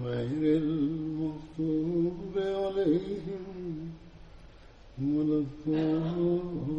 غير 0.00 0.56
المغضوب 0.56 2.38
عليهم 2.38 3.92
ولا 4.98 5.38
الضالين 5.44 6.72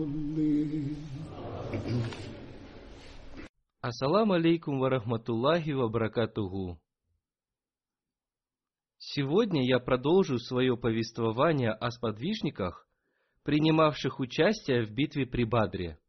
Ассаламу 3.82 4.34
алейкум 4.34 4.80
варахматуллахи 4.80 5.72
вабракатуху. 5.72 6.80
Сегодня 8.98 9.68
я 9.68 9.80
продолжу 9.80 10.40
свое 10.40 10.78
повествование 10.78 11.72
о 11.72 11.92
сподвижниках, 11.92 12.88
принимавших 13.44 14.22
участие 14.22 14.86
в 14.86 14.92
битве 14.92 15.26
при 15.26 15.44
Бадре. 15.44 16.00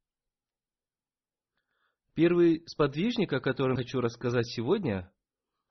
Первый 2.15 2.63
сподвижник, 2.69 3.33
о 3.33 3.41
котором 3.41 3.75
хочу 3.75 4.01
рассказать 4.01 4.47
сегодня, 4.47 5.11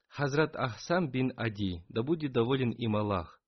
Хазрат 0.08 0.56
Ахсам 0.56 1.10
бин 1.10 1.32
Ади, 1.36 1.84
да 1.88 2.02
будет 2.02 2.32
доволен 2.32 2.70
им 2.72 2.96
Аллах. 2.96 3.40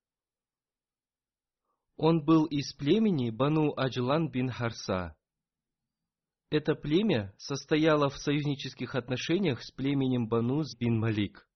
Он 1.96 2.24
был 2.24 2.46
из 2.46 2.72
племени 2.72 3.30
Бану 3.30 3.74
Аджлан 3.76 4.30
бин 4.30 4.48
Харса. 4.48 5.16
Это 6.48 6.74
племя 6.74 7.34
состояло 7.36 8.08
в 8.08 8.16
союзнических 8.16 8.94
отношениях 8.94 9.62
с 9.62 9.70
племенем 9.70 10.26
Банус 10.26 10.74
бин 10.76 10.98
Малик. 10.98 11.46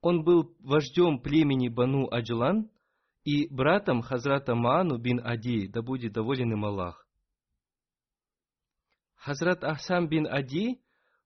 Он 0.00 0.24
был 0.24 0.56
вождем 0.58 1.20
племени 1.20 1.68
Бану 1.68 2.08
Аджлан 2.12 2.70
и 3.24 3.46
братом 3.54 4.02
Хазрата 4.02 4.54
Маану 4.54 4.98
бин 4.98 5.20
Ади, 5.24 5.68
да 5.68 5.80
будет 5.80 6.12
доволен 6.12 6.52
им 6.52 6.64
Аллах. 6.64 7.06
Хазрат 9.14 9.62
Ахсам 9.62 10.08
бин 10.08 10.26
Ади 10.26 10.81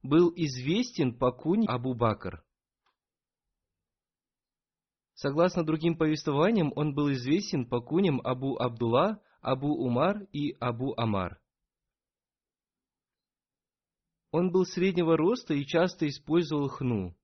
был 0.09 0.33
известен 0.35 1.17
по 1.17 1.33
куне 1.33 1.67
Абу 1.69 1.95
Бакр. 1.95 2.45
Согласно 5.15 5.65
другим 5.65 5.97
повествованиям, 5.97 6.73
он 6.77 6.95
был 6.95 7.11
известен 7.13 7.67
по 7.67 7.81
куням 7.81 8.21
Абу 8.23 8.59
Абдулла, 8.59 9.23
Абу 9.41 9.69
Умар 9.69 10.23
и 10.33 10.53
Абу 10.61 10.93
Амар. 10.99 11.41
Он 14.31 14.53
был 14.53 14.67
среднего 14.67 15.17
роста 15.17 15.55
и 15.55 15.65
часто 15.65 16.07
использовал 16.07 16.69
хну. 16.69 17.17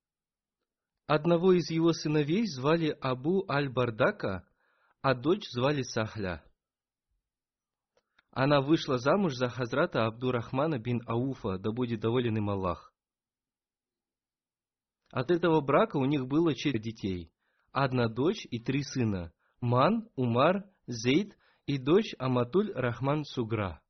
Одного 1.07 1.53
из 1.53 1.69
его 1.69 1.93
сыновей 1.93 2.47
звали 2.47 2.97
Абу 3.01 3.45
Аль-Бардака, 3.51 4.49
а 5.03 5.15
дочь 5.15 5.47
звали 5.51 5.83
Сахля. 5.83 6.43
Она 8.33 8.63
вышла 8.63 8.97
замуж 8.97 9.35
за 9.35 9.51
Хазрата 9.51 10.07
Абдурахмана 10.07 10.79
бин 10.79 11.03
Ауфа, 11.07 11.59
да 11.59 11.71
будет 11.71 12.01
доволен 12.01 12.39
им 12.39 12.49
Аллах. 12.49 12.95
От 15.11 15.31
этого 15.31 15.61
брака 15.61 15.99
у 15.99 16.07
них 16.07 16.27
было 16.27 16.55
четыре 16.55 16.81
детей. 16.81 17.31
Одна 17.73 18.09
дочь 18.09 18.47
и 18.51 18.59
три 18.59 18.83
сына. 18.83 19.33
Ман, 19.61 20.09
Умар, 20.17 20.65
Зейд 20.87 21.37
и 21.67 21.77
дочь 21.77 22.15
Аматуль 22.19 22.73
Рахман 22.75 23.25
Сугра. 23.25 23.83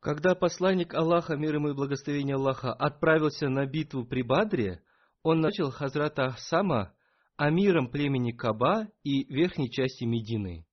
Когда 0.00 0.34
посланник 0.34 0.94
Аллаха, 0.94 1.36
мир 1.36 1.56
ему 1.56 1.68
и 1.68 1.74
благословение 1.74 2.36
Аллаха, 2.36 2.72
отправился 2.72 3.50
на 3.50 3.66
битву 3.66 4.06
при 4.06 4.22
Бадре, 4.22 4.82
он 5.22 5.40
начал 5.40 5.70
Хазрата 5.70 6.24
Ахсама 6.24 6.94
амиром 7.36 7.90
племени 7.90 8.32
Каба 8.32 8.88
и 9.02 9.24
верхней 9.32 9.70
части 9.70 10.04
Медины. 10.04 10.67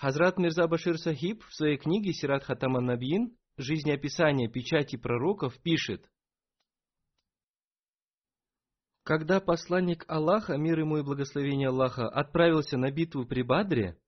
Хазрат 0.00 0.38
Мирза 0.38 0.66
Башир 0.66 0.96
Сахиб 0.96 1.44
в 1.44 1.54
своей 1.54 1.76
книге 1.76 2.14
Сират 2.14 2.42
Хатама 2.44 2.80
Набиин 2.80 3.36
«Жизнеописание 3.58 4.48
печати 4.48 4.96
пророков» 4.96 5.58
пишет, 5.58 6.10
когда 9.02 9.40
посланник 9.40 10.06
Аллаха, 10.08 10.56
мир 10.56 10.78
ему 10.78 10.96
и 10.96 11.02
благословение 11.02 11.68
Аллаха, 11.68 12.08
отправился 12.08 12.78
на 12.78 12.90
битву 12.90 13.26
при 13.26 13.42
Бадре, 13.42 14.00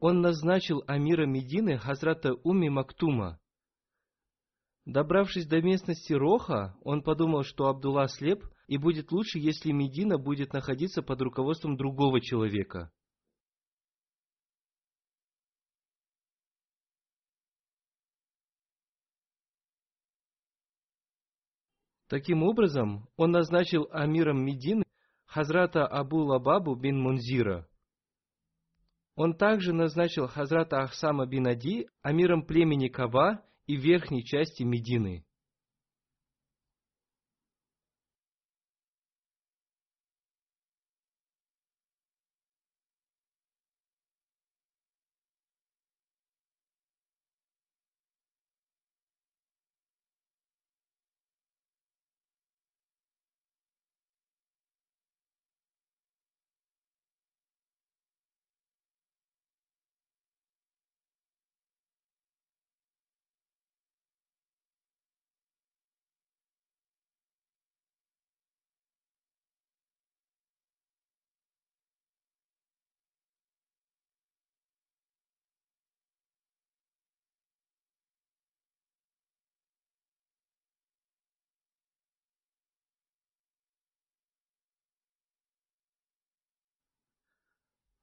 он 0.00 0.22
назначил 0.22 0.82
амира 0.88 1.24
Медины 1.24 1.78
Хазрата 1.78 2.32
Уми 2.42 2.68
Мактума. 2.68 3.38
Добравшись 4.86 5.46
до 5.46 5.62
местности 5.62 6.12
Роха, 6.12 6.76
он 6.82 7.04
подумал, 7.04 7.44
что 7.44 7.68
Абдулла 7.68 8.08
слеп, 8.08 8.44
и 8.66 8.76
будет 8.76 9.12
лучше, 9.12 9.38
если 9.38 9.70
Медина 9.70 10.18
будет 10.18 10.52
находиться 10.52 11.00
под 11.00 11.22
руководством 11.22 11.76
другого 11.76 12.20
человека. 12.20 12.90
Таким 22.12 22.42
образом, 22.42 23.08
он 23.16 23.30
назначил 23.30 23.88
амиром 23.90 24.44
Медины 24.44 24.84
Хазрата 25.24 25.86
Абу 25.86 26.18
Лабабу 26.18 26.74
бин 26.74 27.00
Мунзира. 27.00 27.66
Он 29.14 29.32
также 29.34 29.72
назначил 29.72 30.26
Хазрата 30.28 30.80
Ахсама 30.82 31.24
бин 31.24 31.46
Ади 31.46 31.88
амиром 32.02 32.44
племени 32.44 32.88
Кава 32.88 33.42
и 33.66 33.76
верхней 33.76 34.26
части 34.26 34.62
Медины. 34.62 35.24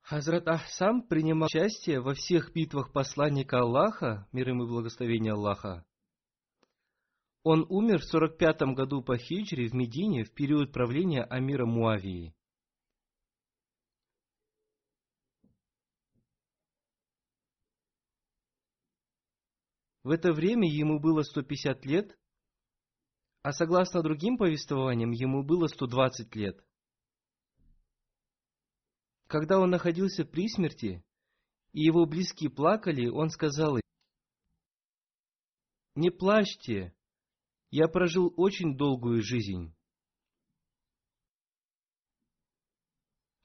Хазрат 0.10 0.48
Ахсам 0.48 1.04
принимал 1.04 1.46
участие 1.46 2.02
во 2.02 2.16
всех 2.16 2.52
битвах 2.52 2.92
посланника 2.92 3.60
Аллаха, 3.60 4.28
мир 4.32 4.50
ему 4.50 4.64
и 4.64 4.68
благословение 4.68 5.34
Аллаха. 5.34 5.86
Он 7.44 7.64
умер 7.70 8.00
в 8.00 8.06
45 8.06 8.74
году 8.74 9.04
по 9.04 9.18
хиджре 9.18 9.68
в 9.68 9.76
Медине 9.76 10.24
в 10.24 10.34
период 10.34 10.74
правления 10.74 11.24
Амира 11.24 11.68
Муавии. 11.68 12.34
В 20.04 20.10
это 20.10 20.34
время 20.34 20.68
ему 20.68 21.00
было 21.00 21.22
150 21.22 21.86
лет, 21.86 22.18
а 23.44 23.52
согласно 23.52 24.02
другим 24.02 24.40
повествованиям, 24.40 25.12
ему 25.12 25.44
было 25.44 25.68
120 25.68 26.36
лет. 26.36 26.66
Когда 29.30 29.60
он 29.60 29.70
находился 29.70 30.26
при 30.26 30.48
смерти, 30.48 31.06
и 31.72 31.82
его 31.84 32.08
близкие 32.08 32.50
плакали, 32.50 33.08
он 33.08 33.30
сказал 33.30 33.78
им, 33.78 33.84
«Не 35.94 36.10
плачьте, 36.10 36.96
я 37.70 37.88
прожил 37.88 38.34
очень 38.38 38.76
долгую 38.76 39.22
жизнь». 39.22 39.76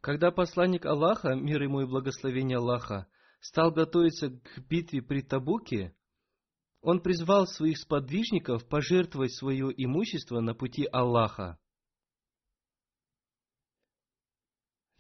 Когда 0.01 0.31
посланник 0.31 0.87
Аллаха, 0.87 1.35
мир 1.35 1.63
ему 1.63 1.83
и 1.83 1.87
благословение 1.87 2.57
Аллаха, 2.57 3.07
стал 3.41 3.71
готовиться 3.71 4.31
к 4.31 4.61
битве 4.67 5.03
при 5.03 5.21
Табуке, 5.21 5.95
он 6.81 7.03
призвал 7.03 7.47
своих 7.47 7.77
сподвижников 7.77 8.67
пожертвовать 8.69 9.35
свое 9.35 9.71
имущество 9.77 10.41
на 10.41 10.55
пути 10.55 10.87
Аллаха. 10.91 11.59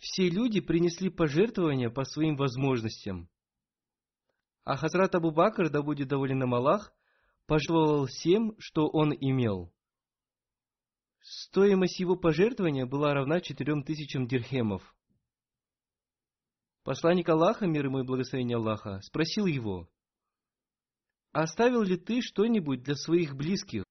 Все 0.04 0.28
люди 0.28 0.60
принесли 0.60 1.08
пожертвования 1.08 1.88
по 1.88 2.04
своим 2.04 2.36
возможностям. 2.36 3.30
А 4.62 4.76
Хазрат 4.76 5.14
Абу 5.14 5.30
Бакр, 5.30 5.70
да 5.70 5.80
будет 5.80 6.08
доволен 6.08 6.42
им 6.42 6.54
Аллах, 6.54 6.92
пожертвовал 7.46 8.04
всем, 8.04 8.54
что 8.58 8.86
он 8.86 9.14
имел. 9.14 9.72
Стоимость 11.22 12.00
его 12.00 12.16
пожертвования 12.16 12.84
была 12.84 13.14
равна 13.14 13.40
четырем 13.40 13.82
тысячам 13.82 14.26
дирхемов. 14.26 14.94
Посланник 16.82 17.30
Аллаха, 17.30 17.66
мир 17.66 17.86
ему 17.86 18.00
и 18.00 18.06
благословение 18.06 18.58
Аллаха, 18.58 19.00
спросил 19.00 19.46
его, 19.46 19.88
оставил 21.32 21.80
ли 21.80 21.96
ты 21.96 22.20
что-нибудь 22.20 22.82
для 22.82 22.94
своих 22.94 23.34
близких? 23.34 23.84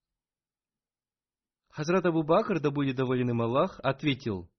Хазрат 1.69 2.05
Абу 2.05 2.21
Бакр, 2.21 2.59
да 2.59 2.69
будет 2.69 2.97
доволен 2.97 3.31
им 3.31 3.41
Аллах, 3.41 3.79
ответил, 3.81 4.52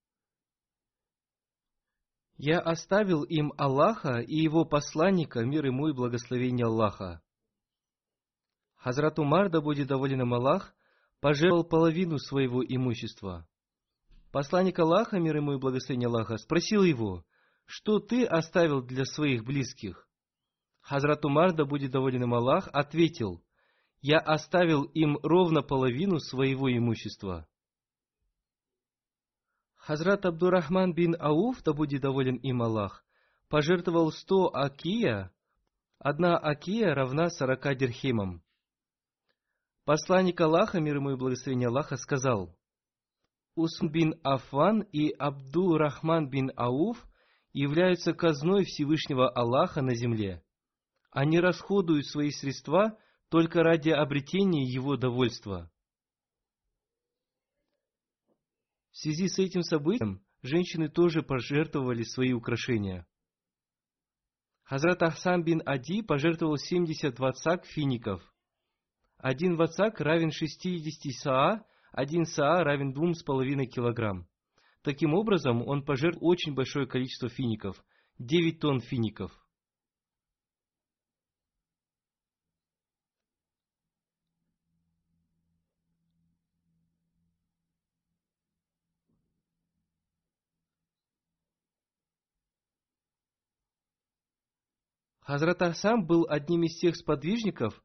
«Я 2.37 2.59
оставил 2.59 3.23
им 3.23 3.53
Аллаха 3.57 4.19
и 4.19 4.35
его 4.35 4.65
посланника, 4.65 5.45
мир 5.45 5.67
ему 5.67 5.89
и 5.89 5.93
благословение 5.93 6.67
Аллаха». 6.67 7.23
Хазрат 8.77 9.19
Умар, 9.19 9.49
да 9.49 9.61
будет 9.61 9.89
доволен 9.89 10.21
им 10.21 10.35
Аллах, 10.35 10.75
пожертвовал 11.21 11.65
половину 11.65 12.19
своего 12.19 12.63
имущества. 12.63 13.49
Посланник 14.31 14.79
Аллаха, 14.79 15.19
мир 15.19 15.37
ему 15.37 15.55
и 15.55 15.59
благословение 15.59 16.09
Аллаха, 16.09 16.37
спросил 16.37 16.83
его, 16.83 17.25
что 17.67 17.99
ты 17.99 18.25
оставил 18.27 18.83
для 18.83 19.05
своих 19.05 19.45
близких? 19.45 20.07
Хазрат 20.81 21.25
Умар, 21.25 21.55
да 21.55 21.65
будет 21.65 21.93
доволен 21.93 22.25
им 22.25 22.35
Аллах, 22.35 22.69
ответил, 22.73 23.43
«Я 24.03 24.19
оставил 24.19 24.83
им 24.83 25.19
ровно 25.23 25.63
половину 25.63 26.19
своего 26.19 26.71
имущества». 26.71 27.49
Хазрат 29.87 30.25
Абдурахман 30.25 30.95
бин 30.95 31.15
Ауф, 31.21 31.63
да 31.63 31.75
будет 31.75 32.01
доволен 32.01 32.37
им 32.37 32.63
Аллах, 32.63 33.05
пожертвовал 33.51 34.13
сто 34.13 34.51
акия, 34.55 35.31
одна 35.99 36.39
акия 36.39 36.95
равна 36.95 37.29
сорока 37.29 37.75
дирхимам. 37.75 38.43
Посланник 39.85 40.41
Аллаха, 40.41 40.81
мир 40.81 40.97
ему 40.97 41.11
и 41.11 41.17
благословение 41.17 41.69
Аллаха, 41.69 41.99
сказал, 41.99 42.57
Усм 43.57 43.89
бин 43.89 44.15
Афан 44.23 44.81
и 44.81 45.11
Абдул 45.11 45.77
Рахман 45.77 46.31
бин 46.31 46.51
Ауф 46.57 46.97
являются 47.53 48.15
казной 48.15 48.65
Всевышнего 48.65 49.29
Аллаха 49.29 49.83
на 49.83 49.95
земле. 49.95 50.43
Они 51.11 51.39
расходуют 51.39 52.07
свои 52.07 52.31
средства 52.31 52.97
только 53.29 53.63
ради 53.63 53.91
обретения 53.91 54.65
его 54.65 54.97
довольства. 54.97 55.71
В 58.95 58.99
связи 58.99 59.27
с 59.27 59.41
этим 59.41 59.63
событием 59.63 60.23
женщины 60.43 60.89
тоже 60.89 61.25
пожертвовали 61.25 62.05
свои 62.05 62.33
украшения. 62.33 63.09
Хазрат 64.63 65.03
Ахсам 65.03 65.43
бин 65.43 65.63
Ади 65.67 66.01
пожертвовал 66.01 66.59
70 66.59 67.19
вацак 67.19 67.67
фиников. 67.67 68.23
Один 69.19 69.57
вацак 69.57 70.01
равен 70.01 70.31
60 70.31 71.13
саа, 71.21 71.67
один 71.91 72.25
саа 72.25 72.63
равен 72.63 72.95
2,5 72.95 73.67
килограмм. 73.67 74.29
Таким 74.83 75.15
образом, 75.15 75.67
он 75.67 75.85
пожертвовал 75.85 76.29
очень 76.29 76.55
большое 76.55 76.87
количество 76.87 77.29
фиников, 77.29 77.85
9 78.21 78.61
тонн 78.61 78.81
фиников. 78.81 79.33
Хазрат 95.25 95.63
Ахсам 95.63 96.07
был 96.07 96.27
одним 96.29 96.65
из 96.65 96.79
тех 96.79 96.95
сподвижников, 96.97 97.83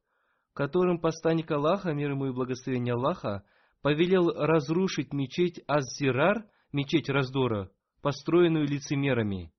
которым 0.54 1.00
посланник 1.00 1.50
Аллаха, 1.50 1.94
мир 1.94 2.12
ему 2.12 2.28
и 2.28 2.34
благословение 2.34 2.96
Аллаха, 2.96 3.46
повелел 3.82 4.30
разрушить 4.30 5.14
мечеть 5.14 5.64
Аз-Зирар, 5.66 6.46
мечеть 6.74 7.10
раздора, 7.10 7.72
построенную 8.02 8.68
лицемерами. 8.68 9.54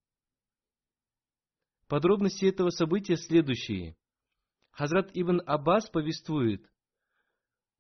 Подробности 1.88 2.44
этого 2.44 2.68
события 2.68 3.16
следующие. 3.16 3.96
Хазрат 4.72 5.10
Ибн 5.14 5.40
Аббас 5.46 5.88
повествует, 5.88 6.70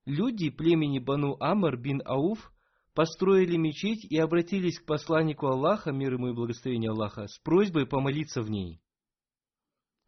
люди 0.06 0.48
племени 0.48 0.98
Бану 0.98 1.36
Амр 1.40 1.76
бин 1.76 2.00
Ауф 2.06 2.52
построили 2.94 3.58
мечеть 3.58 4.06
и 4.06 4.16
обратились 4.16 4.80
к 4.80 4.86
посланнику 4.86 5.48
Аллаха, 5.48 5.92
мир 5.92 6.14
ему 6.14 6.28
и 6.28 6.32
благословение 6.32 6.90
Аллаха, 6.90 7.26
с 7.26 7.38
просьбой 7.40 7.86
помолиться 7.86 8.40
в 8.40 8.50
ней. 8.50 8.80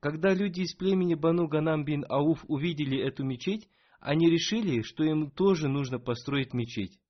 Когда 0.03 0.35
люди 0.35 0.63
из 0.63 0.75
племени 0.75 1.15
Бану 1.15 1.47
Ганам 1.47 1.85
бин 1.85 2.05
Ауф 2.09 2.45
увидели 2.49 2.99
эту 2.99 3.23
мечеть, 3.23 3.69
они 4.01 4.29
решили, 4.29 4.83
что 4.83 5.05
им 5.05 5.31
тоже 5.31 5.69
нужно 5.69 6.01
построить 6.01 6.53
мечеть. 6.53 7.01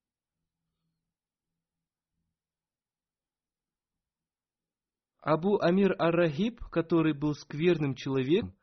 Абу 5.22 5.58
Амир 5.58 5.94
Ар-Рахиб, 5.98 6.62
который 6.66 7.14
был 7.14 7.32
скверным 7.32 7.94
человеком, 7.94 8.54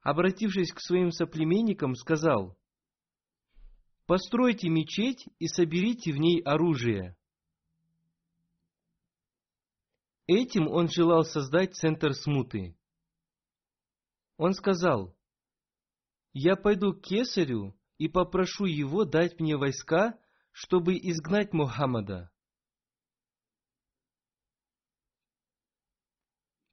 обратившись 0.00 0.72
к 0.72 0.80
своим 0.80 1.10
соплеменникам, 1.10 1.96
сказал, 1.96 2.56
«Постройте 4.06 4.70
мечеть 4.70 5.28
и 5.38 5.48
соберите 5.48 6.12
в 6.12 6.16
ней 6.16 6.40
оружие». 6.40 7.14
Этим 10.26 10.66
он 10.66 10.88
желал 10.88 11.24
создать 11.24 11.74
центр 11.74 12.14
смуты. 12.14 12.74
Он 14.36 14.52
сказал, 14.52 15.16
«Я 16.32 16.56
пойду 16.56 16.92
к 16.92 17.02
кесарю 17.02 17.78
и 17.98 18.08
попрошу 18.08 18.66
его 18.66 19.04
дать 19.04 19.40
мне 19.40 19.56
войска, 19.56 20.18
чтобы 20.52 20.96
изгнать 20.96 21.52
Мухаммада». 21.52 22.30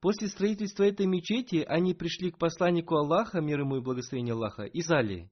После 0.01 0.27
строительства 0.27 0.83
этой 0.83 1.05
мечети 1.05 1.63
они 1.65 1.93
пришли 1.93 2.29
к 2.31 2.37
посланнику 2.37 2.95
Аллаха, 2.95 3.39
мир 3.39 3.61
ему 3.61 3.77
и 3.77 3.81
благословение 3.81 4.33
Аллаха, 4.33 4.63
и 4.63 4.81
сказали, 4.81 5.31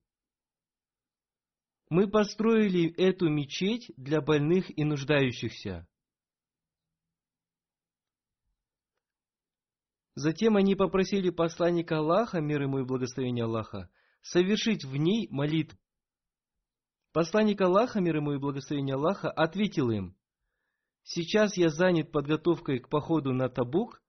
«Мы 1.89 2.09
построили 2.09 2.89
эту 2.95 3.27
мечеть 3.27 3.91
для 3.97 4.21
больных 4.21 4.71
и 4.77 4.85
нуждающихся. 4.85 5.89
Затем 10.15 10.57
они 10.57 10.75
попросили 10.75 11.29
посланника 11.29 11.97
Аллаха, 11.97 12.41
мир 12.41 12.63
ему 12.63 12.79
и 12.79 12.85
благословение 12.85 13.45
Аллаха, 13.45 13.89
совершить 14.21 14.83
в 14.83 14.95
ней 14.97 15.27
молитву. 15.29 15.77
Посланник 17.13 17.59
Аллаха, 17.61 17.99
мир 17.99 18.17
ему 18.17 18.33
и 18.33 18.37
благословение 18.37 18.95
Аллаха, 18.95 19.29
ответил 19.29 19.89
им, 19.89 20.15
«Сейчас 21.03 21.57
я 21.57 21.69
занят 21.69 22.11
подготовкой 22.11 22.79
к 22.79 22.89
походу 22.89 23.33
на 23.33 23.49
Табук. 23.49 24.01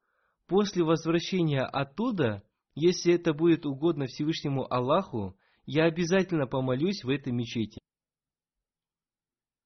После 0.46 0.84
возвращения 0.84 1.62
оттуда, 1.62 2.42
если 2.74 3.14
это 3.14 3.32
будет 3.32 3.64
угодно 3.64 4.06
Всевышнему 4.06 4.72
Аллаху, 4.72 5.36
я 5.64 5.84
обязательно 5.84 6.46
помолюсь 6.46 7.02
в 7.02 7.08
этой 7.08 7.32
мечети». 7.32 7.80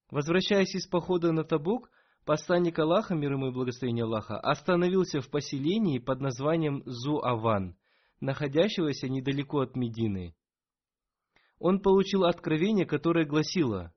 Возвращаясь 0.09 0.73
из 0.73 0.87
похода 0.87 1.31
на 1.31 1.43
Табук, 1.43 1.91
посланник 2.27 2.77
Аллаха, 2.77 3.15
мир 3.15 3.31
ему 3.31 3.47
и 3.47 3.51
благословение 3.51 4.03
Аллаха, 4.03 4.37
остановился 4.37 5.21
в 5.21 5.29
поселении 5.29 5.97
под 5.97 6.19
названием 6.19 6.83
Зуаван, 6.85 7.77
находящегося 8.19 9.07
недалеко 9.07 9.61
от 9.61 9.75
Медины. 9.77 10.35
Он 11.57 11.79
получил 11.79 12.25
откровение, 12.25 12.85
которое 12.85 13.25
гласило 13.25 13.93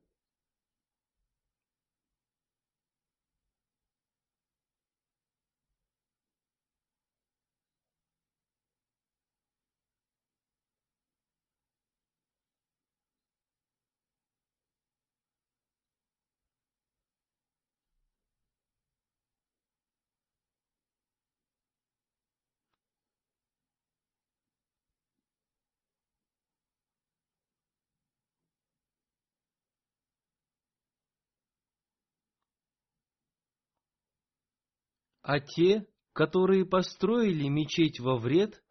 а 35.21 35.39
те, 35.39 35.87
которые 36.13 36.65
построили 36.65 37.47
мечеть 37.47 37.99
во 37.99 38.17
вред 38.17 38.63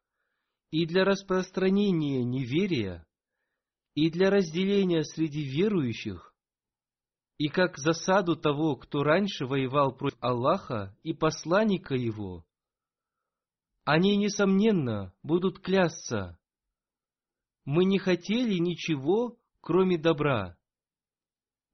и 0.71 0.87
для 0.87 1.05
распространения 1.05 2.23
неверия, 2.25 3.07
и 3.95 4.11
для 4.11 4.31
разделения 4.31 5.03
среди 5.05 5.43
верующих, 5.43 6.35
и 7.39 7.49
как 7.49 7.79
засаду 7.79 8.37
того, 8.37 8.77
кто 8.77 9.03
раньше 9.03 9.47
воевал 9.47 9.97
против 9.97 10.19
Аллаха 10.21 10.97
и 11.03 11.15
посланника 11.15 11.95
его, 11.95 12.45
они, 13.85 14.17
несомненно, 14.17 15.13
будут 15.23 15.59
клясться. 15.59 16.39
Мы 17.65 17.85
не 17.85 17.99
хотели 17.99 18.59
ничего, 18.59 19.39
кроме 19.61 19.99
добра. 19.99 20.57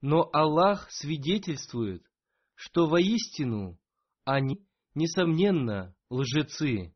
Но 0.00 0.30
Аллах 0.32 0.90
свидетельствует, 0.90 2.06
что 2.54 2.86
воистину 2.86 3.78
они 4.26 4.60
несомненно, 4.94 5.94
лжецы. 6.10 6.92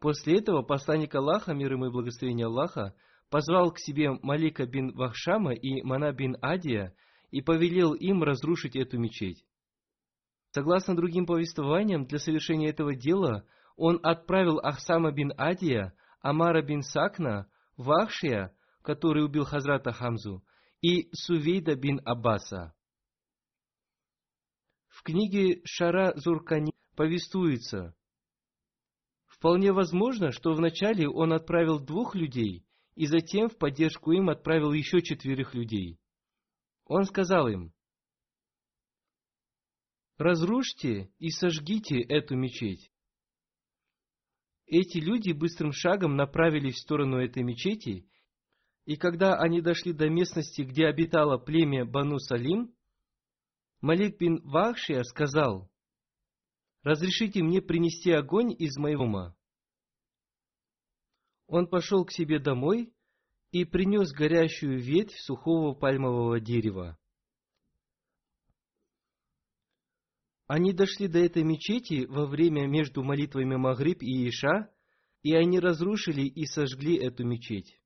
После 0.00 0.38
этого 0.38 0.62
посланник 0.62 1.14
Аллаха, 1.14 1.54
мир 1.54 1.72
ему 1.72 1.86
и 1.86 1.90
благословение 1.90 2.46
Аллаха, 2.46 2.94
позвал 3.30 3.70
к 3.70 3.78
себе 3.78 4.10
Малика 4.22 4.66
бин 4.66 4.92
Вахшама 4.92 5.54
и 5.54 5.82
Мана 5.82 6.12
бин 6.12 6.36
Адия 6.42 6.94
и 7.30 7.40
повелел 7.40 7.94
им 7.94 8.22
разрушить 8.22 8.74
эту 8.74 8.98
мечеть. 8.98 9.44
Согласно 10.52 10.96
другим 10.96 11.26
повествованиям, 11.26 12.06
для 12.06 12.18
совершения 12.18 12.70
этого 12.70 12.96
дела 12.96 13.46
он 13.76 14.00
отправил 14.02 14.58
Ахсама 14.58 15.12
бин 15.12 15.32
Адия, 15.36 15.94
Амара 16.20 16.62
бин 16.62 16.82
Сакна, 16.82 17.46
Вахшия, 17.76 18.56
который 18.82 19.24
убил 19.24 19.44
Хазрата 19.44 19.92
Хамзу, 19.92 20.42
и 20.80 21.08
Сувейда 21.12 21.76
бин 21.76 22.00
Аббаса. 22.04 22.74
В 25.00 25.02
книге 25.02 25.62
Шара 25.64 26.12
Зуркани 26.14 26.74
повествуется, 26.94 27.96
Вполне 29.28 29.72
возможно, 29.72 30.30
что 30.30 30.52
вначале 30.52 31.08
он 31.08 31.32
отправил 31.32 31.80
двух 31.80 32.14
людей, 32.14 32.66
и 32.96 33.06
затем 33.06 33.48
в 33.48 33.56
поддержку 33.56 34.12
им 34.12 34.28
отправил 34.28 34.74
еще 34.74 35.00
четверых 35.00 35.54
людей. 35.54 35.98
Он 36.84 37.04
сказал 37.04 37.48
им, 37.48 37.72
«Разрушьте 40.18 41.10
и 41.18 41.30
сожгите 41.30 41.98
эту 42.02 42.36
мечеть». 42.36 42.92
Эти 44.66 44.98
люди 44.98 45.32
быстрым 45.32 45.72
шагом 45.72 46.16
направились 46.16 46.74
в 46.74 46.82
сторону 46.82 47.16
этой 47.16 47.42
мечети, 47.42 48.06
и 48.84 48.96
когда 48.96 49.38
они 49.38 49.62
дошли 49.62 49.94
до 49.94 50.10
местности, 50.10 50.60
где 50.60 50.84
обитало 50.84 51.38
племя 51.38 51.86
Бану 51.86 52.18
Салим, 52.18 52.74
Малик 53.80 54.18
бин 54.18 54.40
Вахшия 54.42 55.02
сказал, 55.04 55.70
«Разрешите 56.82 57.42
мне 57.42 57.62
принести 57.62 58.10
огонь 58.10 58.52
из 58.52 58.76
моего 58.76 59.04
дома». 59.04 59.36
Он 61.46 61.66
пошел 61.66 62.04
к 62.04 62.12
себе 62.12 62.38
домой 62.38 62.94
и 63.50 63.64
принес 63.64 64.12
горящую 64.12 64.80
ветвь 64.80 65.16
сухого 65.18 65.74
пальмового 65.74 66.40
дерева. 66.40 66.98
Они 70.46 70.72
дошли 70.72 71.08
до 71.08 71.18
этой 71.18 71.42
мечети 71.42 72.06
во 72.06 72.26
время 72.26 72.66
между 72.66 73.02
молитвами 73.02 73.56
Магриб 73.56 74.02
и 74.02 74.28
Иша, 74.28 74.72
и 75.22 75.34
они 75.34 75.58
разрушили 75.58 76.22
и 76.22 76.44
сожгли 76.44 76.96
эту 76.96 77.24
мечеть. 77.24 77.80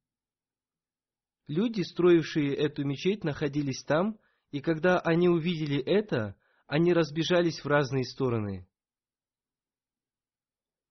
Люди, 1.46 1.82
строившие 1.82 2.54
эту 2.54 2.84
мечеть, 2.84 3.22
находились 3.22 3.84
там, 3.84 4.18
и 4.54 4.60
когда 4.60 5.00
они 5.00 5.28
увидели 5.28 5.82
это, 5.82 6.36
они 6.68 6.92
разбежались 6.92 7.64
в 7.64 7.66
разные 7.66 8.04
стороны. 8.04 8.68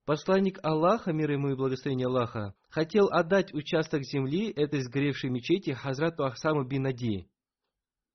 Посланник 0.03 0.59
Аллаха, 0.61 1.13
мир 1.13 1.31
ему 1.31 1.51
и 1.51 1.55
благословение 1.55 2.07
Аллаха, 2.07 2.55
хотел 2.67 3.07
отдать 3.07 3.53
участок 3.53 4.03
земли 4.03 4.51
этой 4.51 4.81
сгоревшей 4.81 5.29
мечети 5.29 5.71
Хазрату 5.71 6.25
Ахсаму 6.25 6.65
бин 6.65 6.81
Нади. 6.83 7.29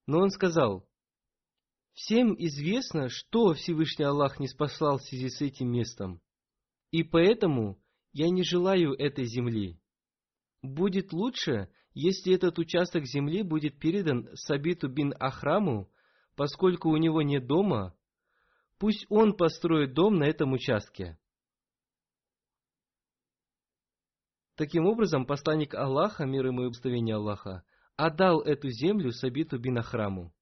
Но 0.06 0.18
он 0.18 0.28
сказал, 0.28 0.86
«Всем 1.94 2.34
известно, 2.34 3.08
что 3.08 3.54
Всевышний 3.54 4.04
Аллах 4.04 4.38
не 4.38 4.48
спасал 4.48 4.98
в 4.98 5.02
связи 5.04 5.30
с 5.30 5.40
этим 5.40 5.72
местом, 5.72 6.20
и 6.90 7.02
поэтому 7.02 7.80
я 8.12 8.28
не 8.28 8.42
желаю 8.42 8.92
этой 8.92 9.24
земли. 9.24 9.80
Будет 10.60 11.14
лучше, 11.14 11.70
если 12.00 12.32
этот 12.32 12.60
участок 12.60 13.06
земли 13.06 13.42
будет 13.42 13.80
передан 13.80 14.28
Сабиту 14.34 14.88
бин 14.88 15.12
Ахраму, 15.18 15.90
поскольку 16.36 16.90
у 16.90 16.96
него 16.96 17.22
нет 17.22 17.48
дома, 17.48 17.92
пусть 18.78 19.04
он 19.08 19.36
построит 19.36 19.94
дом 19.94 20.14
на 20.14 20.22
этом 20.22 20.52
участке. 20.52 21.18
Таким 24.54 24.86
образом, 24.86 25.26
посланник 25.26 25.74
Аллаха, 25.74 26.24
мир 26.24 26.46
ему 26.46 26.60
и 26.60 26.64
благословение 26.66 27.16
Аллаха, 27.16 27.64
отдал 27.96 28.42
эту 28.42 28.68
землю 28.70 29.10
Сабиту 29.10 29.58
бин 29.58 29.78
Ахраму. 29.78 30.32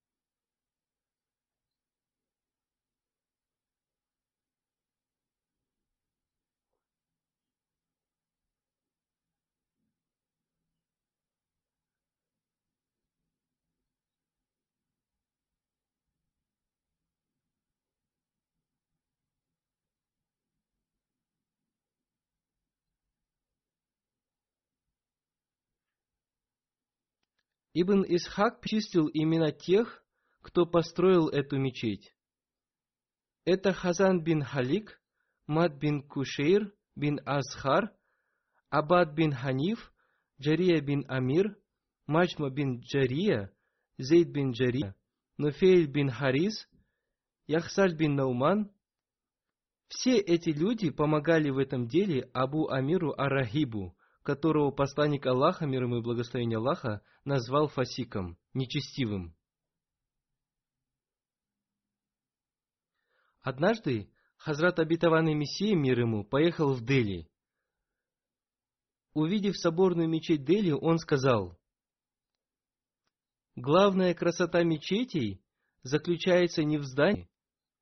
Ибн 27.80 28.04
Исхак 28.08 28.64
чистил 28.64 29.10
имена 29.12 29.52
тех, 29.52 30.02
кто 30.40 30.64
построил 30.64 31.28
эту 31.28 31.58
мечеть. 31.58 32.16
Это 33.44 33.74
Хазан 33.74 34.22
бин 34.22 34.42
Халик, 34.42 34.98
Мад 35.46 35.76
бин 35.76 36.00
Кушейр 36.00 36.72
бин 36.94 37.20
Азхар, 37.26 37.92
Абад 38.70 39.14
бин 39.14 39.32
Ханиф, 39.32 39.92
Джария 40.40 40.80
бин 40.80 41.04
Амир, 41.06 41.58
Маджма 42.06 42.48
бин 42.48 42.80
Джария, 42.80 43.52
Зейд 43.98 44.30
бин 44.30 44.52
Джария, 44.52 44.96
Нуфейль 45.36 45.86
бин 45.86 46.08
Харис, 46.08 46.66
Яхсаль 47.46 47.94
бин 47.94 48.14
Науман. 48.14 48.72
Все 49.88 50.16
эти 50.16 50.48
люди 50.48 50.88
помогали 50.88 51.50
в 51.50 51.58
этом 51.58 51.88
деле 51.88 52.30
Абу 52.32 52.70
Амиру 52.70 53.12
Арахибу, 53.12 53.95
которого 54.26 54.72
посланник 54.72 55.24
Аллаха, 55.24 55.66
мир 55.66 55.84
ему 55.84 55.98
и 55.98 56.02
благословение 56.02 56.58
Аллаха, 56.58 57.00
назвал 57.24 57.68
фасиком, 57.68 58.36
нечестивым. 58.52 59.36
Однажды 63.40 64.10
Хазрат 64.36 64.80
обетованный 64.80 65.34
Мессия, 65.34 65.76
мир 65.76 66.00
ему, 66.00 66.24
поехал 66.24 66.74
в 66.74 66.84
Дели. 66.84 67.30
Увидев 69.14 69.56
соборную 69.56 70.08
мечеть 70.08 70.44
Дели, 70.44 70.72
он 70.72 70.98
сказал, 70.98 71.56
«Главная 73.54 74.12
красота 74.12 74.64
мечетей 74.64 75.40
заключается 75.82 76.64
не 76.64 76.78
в 76.78 76.82
здании, 76.82 77.30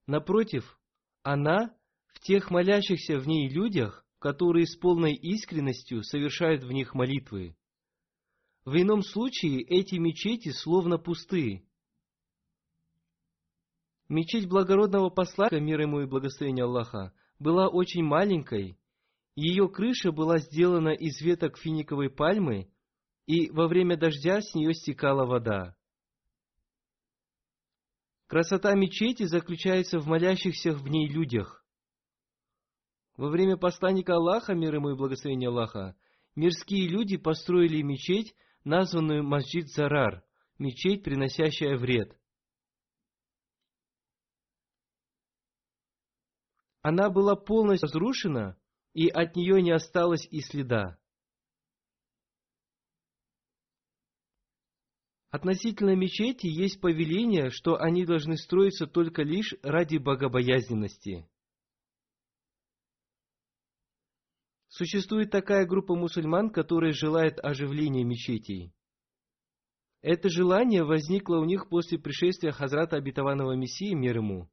напротив, 0.06 0.78
она 1.22 1.74
в 2.08 2.20
тех 2.20 2.50
молящихся 2.50 3.18
в 3.18 3.26
ней 3.26 3.48
людях, 3.48 4.03
которые 4.24 4.66
с 4.66 4.74
полной 4.74 5.12
искренностью 5.12 6.02
совершают 6.02 6.64
в 6.64 6.72
них 6.72 6.94
молитвы. 6.94 7.54
В 8.64 8.74
ином 8.74 9.02
случае 9.02 9.60
эти 9.60 9.96
мечети 9.96 10.48
словно 10.48 10.96
пустые. 10.96 11.62
Мечеть 14.08 14.48
благородного 14.48 15.10
посланника, 15.10 15.60
мир 15.60 15.82
ему 15.82 16.00
и 16.00 16.06
благословение 16.06 16.64
Аллаха, 16.64 17.12
была 17.38 17.68
очень 17.68 18.02
маленькой. 18.02 18.78
Ее 19.36 19.68
крыша 19.68 20.10
была 20.10 20.38
сделана 20.38 20.94
из 20.94 21.20
веток 21.20 21.58
финиковой 21.58 22.08
пальмы, 22.08 22.72
и 23.26 23.50
во 23.50 23.68
время 23.68 23.98
дождя 23.98 24.40
с 24.40 24.54
нее 24.54 24.72
стекала 24.72 25.26
вода. 25.26 25.76
Красота 28.26 28.74
мечети 28.74 29.24
заключается 29.24 29.98
в 29.98 30.06
молящихся 30.06 30.72
в 30.72 30.88
ней 30.88 31.08
людях. 31.08 31.63
Во 33.16 33.28
время 33.28 33.56
посланника 33.56 34.14
Аллаха, 34.16 34.54
мир 34.54 34.74
ему 34.74 34.90
и 34.90 34.96
благословение 34.96 35.48
Аллаха, 35.48 35.96
мирские 36.34 36.88
люди 36.88 37.16
построили 37.16 37.80
мечеть, 37.82 38.34
названную 38.64 39.22
Масджид 39.22 39.68
Зарар, 39.68 40.24
мечеть, 40.58 41.04
приносящая 41.04 41.76
вред. 41.76 42.18
Она 46.82 47.08
была 47.08 47.36
полностью 47.36 47.86
разрушена, 47.86 48.58
и 48.92 49.08
от 49.08 49.36
нее 49.36 49.62
не 49.62 49.70
осталось 49.70 50.26
и 50.30 50.40
следа. 50.40 50.98
Относительно 55.30 55.96
мечети 55.96 56.46
есть 56.46 56.80
повеление, 56.80 57.50
что 57.50 57.80
они 57.80 58.04
должны 58.04 58.36
строиться 58.36 58.86
только 58.86 59.22
лишь 59.22 59.54
ради 59.62 59.96
богобоязненности. 59.96 61.28
Существует 64.76 65.30
такая 65.30 65.66
группа 65.66 65.94
мусульман, 65.94 66.50
которая 66.50 66.90
желает 66.90 67.38
оживления 67.38 68.02
мечетей. 68.02 68.74
Это 70.00 70.28
желание 70.28 70.82
возникло 70.82 71.36
у 71.36 71.44
них 71.44 71.68
после 71.68 71.96
пришествия 71.96 72.50
Хазрата 72.50 72.96
Обетованного 72.96 73.52
Мессии, 73.54 73.94
мир 73.94 74.16
ему. 74.16 74.50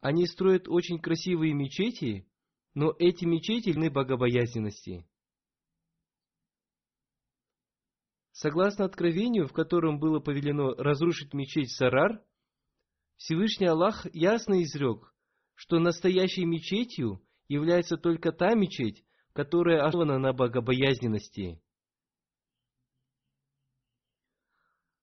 Они 0.00 0.26
строят 0.26 0.66
очень 0.66 0.98
красивые 0.98 1.54
мечети, 1.54 2.28
но 2.74 2.92
эти 2.98 3.24
мечети 3.24 3.68
льны 3.68 3.88
богобоязненности. 3.88 5.08
Согласно 8.32 8.84
откровению, 8.84 9.46
в 9.46 9.52
котором 9.52 10.00
было 10.00 10.18
повелено 10.18 10.74
разрушить 10.74 11.34
мечеть 11.34 11.70
Сарар, 11.70 12.20
Всевышний 13.14 13.68
Аллах 13.68 14.12
ясно 14.12 14.60
изрек, 14.64 15.14
что 15.54 15.78
настоящей 15.78 16.44
мечетью 16.44 17.23
является 17.48 17.96
только 17.96 18.32
та 18.32 18.54
мечеть, 18.54 19.04
которая 19.32 19.84
основана 19.84 20.18
на 20.18 20.32
богобоязненности. 20.32 21.60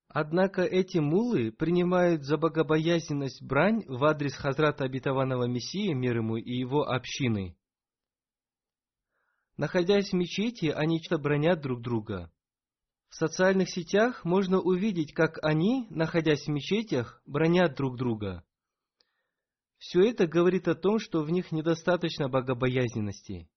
Однако 0.07 0.63
эти 0.63 0.97
мулы 0.97 1.51
принимают 1.51 2.23
за 2.23 2.37
богобоязненность 2.37 3.41
брань 3.41 3.85
в 3.87 4.03
адрес 4.03 4.35
Хазрата 4.35 4.83
Обетованного 4.83 5.45
Мессии, 5.45 5.93
мир 5.93 6.17
ему, 6.17 6.35
и 6.35 6.51
его 6.51 6.83
общины. 6.83 7.55
Находясь 9.55 10.09
в 10.09 10.13
мечети, 10.13 10.65
они 10.65 10.99
часто 10.99 11.17
бронят 11.17 11.61
друг 11.61 11.81
друга. 11.81 12.29
В 13.09 13.15
социальных 13.15 13.69
сетях 13.69 14.25
можно 14.25 14.59
увидеть, 14.59 15.13
как 15.13 15.37
они, 15.43 15.87
находясь 15.89 16.45
в 16.45 16.49
мечетях, 16.49 17.21
бронят 17.25 17.75
друг 17.75 17.97
друга. 17.97 18.43
Все 19.81 20.01
это 20.01 20.27
говорит 20.27 20.67
о 20.67 20.75
том, 20.75 20.99
что 20.99 21.23
в 21.23 21.31
них 21.31 21.51
недостаточно 21.51 22.29
богобоязненности. 22.29 23.49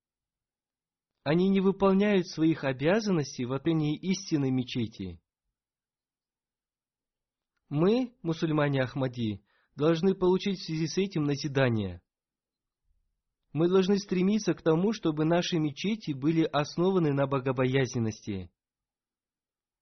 Они 1.23 1.51
не 1.51 1.61
выполняют 1.61 2.27
своих 2.29 2.65
обязанностей 2.65 3.45
в 3.45 3.53
отношении 3.53 3.99
истинной 3.99 4.51
мечети. 4.51 5.21
Мы, 7.69 8.15
мусульмане 8.23 8.85
Ахмади, 8.85 9.45
должны 9.77 10.15
получить 10.15 10.61
в 10.61 10.65
связи 10.65 10.87
с 10.87 10.97
этим 10.97 11.25
назидание. 11.25 12.01
Мы 13.53 13.69
должны 13.69 13.99
стремиться 13.99 14.55
к 14.55 14.63
тому, 14.63 14.95
чтобы 14.95 15.27
наши 15.27 15.59
мечети 15.59 16.13
были 16.13 16.45
основаны 16.45 17.13
на 17.13 17.27
богобоязненности– 17.27 18.51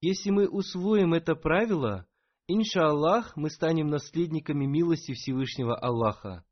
если 0.05 0.31
мы 0.31 0.49
усвоим 0.49 1.13
это 1.13 1.33
правило, 1.33 2.05
иншаллах, 2.47 3.35
мы 3.35 3.49
станем 3.49 3.87
наследниками 3.87 4.65
милости 4.65 5.13
Всевышнего 5.13 5.75
Аллаха. 5.75 6.43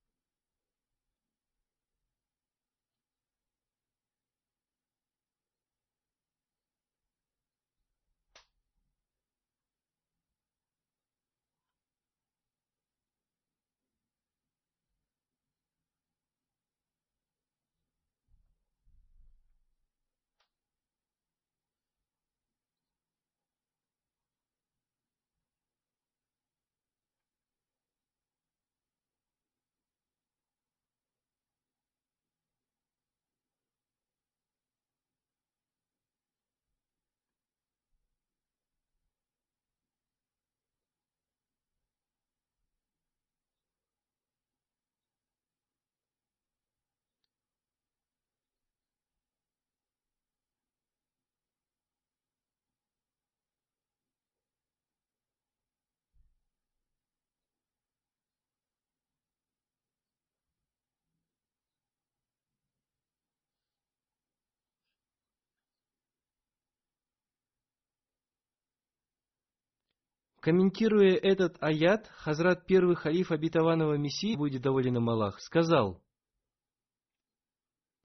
Комментируя 70.41 71.17
этот 71.17 71.62
аят, 71.62 72.08
Хазрат 72.15 72.65
первый 72.65 72.95
халиф 72.95 73.32
обетованного 73.32 73.93
Мессии, 73.93 74.36
будет 74.36 74.63
доволен 74.63 74.97
им 74.97 75.08
Аллах, 75.08 75.39
сказал, 75.39 76.01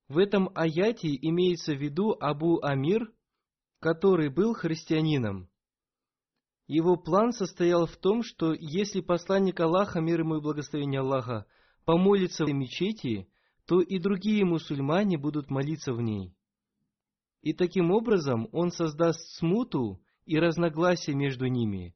в 0.08 0.18
этом 0.18 0.50
аяте 0.54 1.16
имеется 1.16 1.72
в 1.72 1.80
виду 1.80 2.14
Абу 2.20 2.62
Амир, 2.62 3.10
который 3.80 4.28
был 4.28 4.52
христианином. 4.52 5.48
Его 6.66 6.96
план 6.96 7.32
состоял 7.32 7.86
в 7.86 7.96
том, 7.96 8.22
что 8.22 8.52
если 8.52 9.00
посланник 9.00 9.58
Аллаха, 9.58 10.00
мир 10.00 10.20
ему 10.20 10.36
и 10.36 10.42
благословение 10.42 11.00
Аллаха, 11.00 11.46
помолится 11.86 12.44
в 12.44 12.52
мечети, 12.52 13.28
то 13.66 13.80
и 13.80 13.98
другие 13.98 14.44
мусульмане 14.44 15.16
будут 15.16 15.48
молиться 15.50 15.94
в 15.94 16.02
ней. 16.02 16.36
И 17.40 17.54
таким 17.54 17.90
образом 17.92 18.48
он 18.52 18.72
создаст 18.72 19.20
смуту 19.38 20.02
и 20.26 20.38
разногласия 20.38 21.14
между 21.14 21.46
ними 21.46 21.94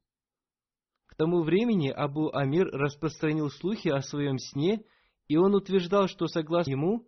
тому 1.21 1.43
времени 1.43 1.89
Абу 1.89 2.31
Амир 2.33 2.65
распространил 2.71 3.51
слухи 3.51 3.89
о 3.89 4.01
своем 4.01 4.39
сне, 4.39 4.83
и 5.27 5.37
он 5.37 5.53
утверждал, 5.53 6.07
что 6.07 6.25
согласно 6.25 6.71
ему, 6.71 7.07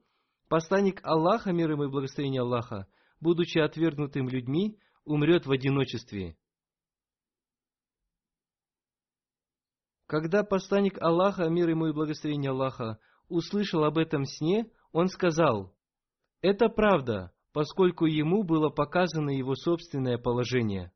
посланник 0.50 1.00
Аллаха, 1.04 1.52
мир 1.52 1.72
ему 1.72 1.86
и 1.86 1.90
благословение 1.90 2.42
Аллаха, 2.42 2.86
будучи 3.20 3.58
отвергнутым 3.58 4.30
людьми, 4.30 4.78
умрет 5.04 5.48
в 5.48 5.52
одиночестве. 5.52 6.38
Когда 10.06 10.44
посланник 10.44 11.02
Аллаха, 11.02 11.50
мир 11.50 11.70
ему 11.70 11.88
и 11.88 11.92
благословение 11.92 12.52
Аллаха, 12.52 13.00
услышал 13.30 13.84
об 13.84 13.98
этом 13.98 14.26
сне, 14.26 14.70
он 14.92 15.08
сказал, 15.08 15.74
«Это 16.42 16.70
правда, 16.70 17.34
поскольку 17.52 18.06
ему 18.06 18.44
было 18.44 18.70
показано 18.70 19.32
его 19.32 19.56
собственное 19.56 20.20
положение». 20.20 20.93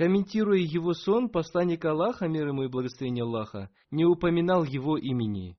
Комментируя 0.00 0.58
его 0.58 0.94
сон, 0.94 1.28
посланник 1.28 1.84
Аллаха, 1.84 2.26
мир 2.26 2.48
ему 2.48 2.62
и 2.62 2.68
благословение 2.68 3.22
Аллаха, 3.22 3.68
не 3.90 4.06
упоминал 4.06 4.64
его 4.64 4.96
имени. 4.96 5.58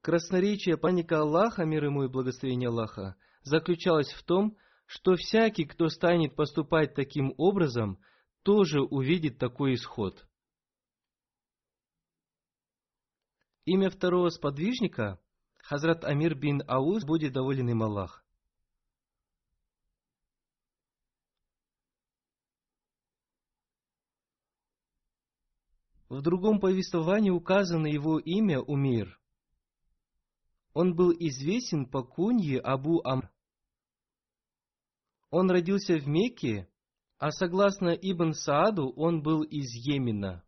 Красноречие 0.00 0.76
посланника 0.76 1.22
Аллаха, 1.22 1.64
мир 1.64 1.86
ему 1.86 2.04
и 2.04 2.08
благословение 2.08 2.68
Аллаха, 2.68 3.16
заключалось 3.42 4.12
в 4.12 4.22
том, 4.22 4.56
что 4.86 5.16
всякий, 5.16 5.64
кто 5.64 5.88
станет 5.88 6.36
поступать 6.36 6.94
таким 6.94 7.34
образом, 7.36 7.98
тоже 8.44 8.80
увидит 8.80 9.38
такой 9.38 9.74
исход. 9.74 10.24
Имя 13.64 13.90
второго 13.90 14.28
сподвижника– 14.28 15.18
Хазрат 15.64 16.04
Амир 16.04 16.36
бин 16.36 16.62
Ауз, 16.68 17.04
будет 17.04 17.32
доволен 17.32 17.70
им 17.70 17.82
Аллах. 17.82 18.24
В 26.16 26.22
другом 26.22 26.60
повествовании 26.60 27.28
указано 27.28 27.86
его 27.86 28.18
имя 28.18 28.58
Умир. 28.58 29.20
Он 30.72 30.96
был 30.96 31.12
известен 31.12 31.84
по 31.84 32.02
кунье 32.02 32.58
Абу 32.58 33.02
Амр. 33.06 33.30
Он 35.28 35.50
родился 35.50 35.98
в 35.98 36.08
Мекке, 36.08 36.70
а 37.18 37.32
согласно 37.32 37.90
Ибн 37.90 38.32
Сааду, 38.32 38.94
он 38.96 39.22
был 39.22 39.42
из 39.42 39.70
Йемена. 39.74 40.42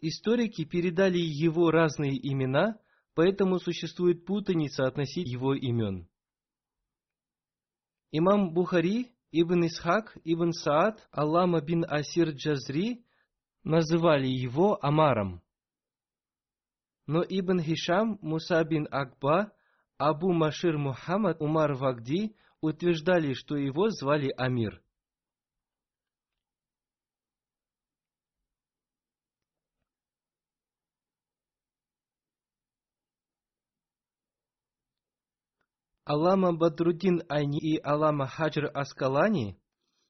Историки 0.00 0.66
передали 0.66 1.16
его 1.16 1.70
разные 1.70 2.18
имена, 2.18 2.78
поэтому 3.14 3.58
существует 3.58 4.26
путаница 4.26 4.86
относительно 4.86 5.32
его 5.32 5.54
имен. 5.54 6.06
Имам 8.10 8.52
Бухари, 8.52 9.13
Ибн 9.40 9.66
Исхак, 9.66 10.16
Ибн 10.24 10.52
Саад, 10.52 10.96
Аллама 11.10 11.60
бин 11.60 11.84
Асир 11.88 12.28
Джазри 12.30 13.04
называли 13.64 14.28
его 14.28 14.78
Амаром. 14.80 15.42
Но 17.08 17.24
Ибн 17.28 17.60
Хишам, 17.60 18.16
Муса 18.22 18.62
бин 18.62 18.86
Акба, 18.92 19.50
Абу 19.98 20.32
Машир 20.32 20.78
Мухаммад, 20.78 21.40
Умар 21.40 21.74
Вагди 21.74 22.36
утверждали, 22.60 23.34
что 23.34 23.56
его 23.56 23.90
звали 23.90 24.32
Амир. 24.36 24.83
Алама 36.06 36.52
Бадрудин 36.52 37.22
Айни 37.30 37.58
и 37.58 37.80
Алама 37.82 38.26
Хаджр 38.26 38.70
Аскалани 38.74 39.56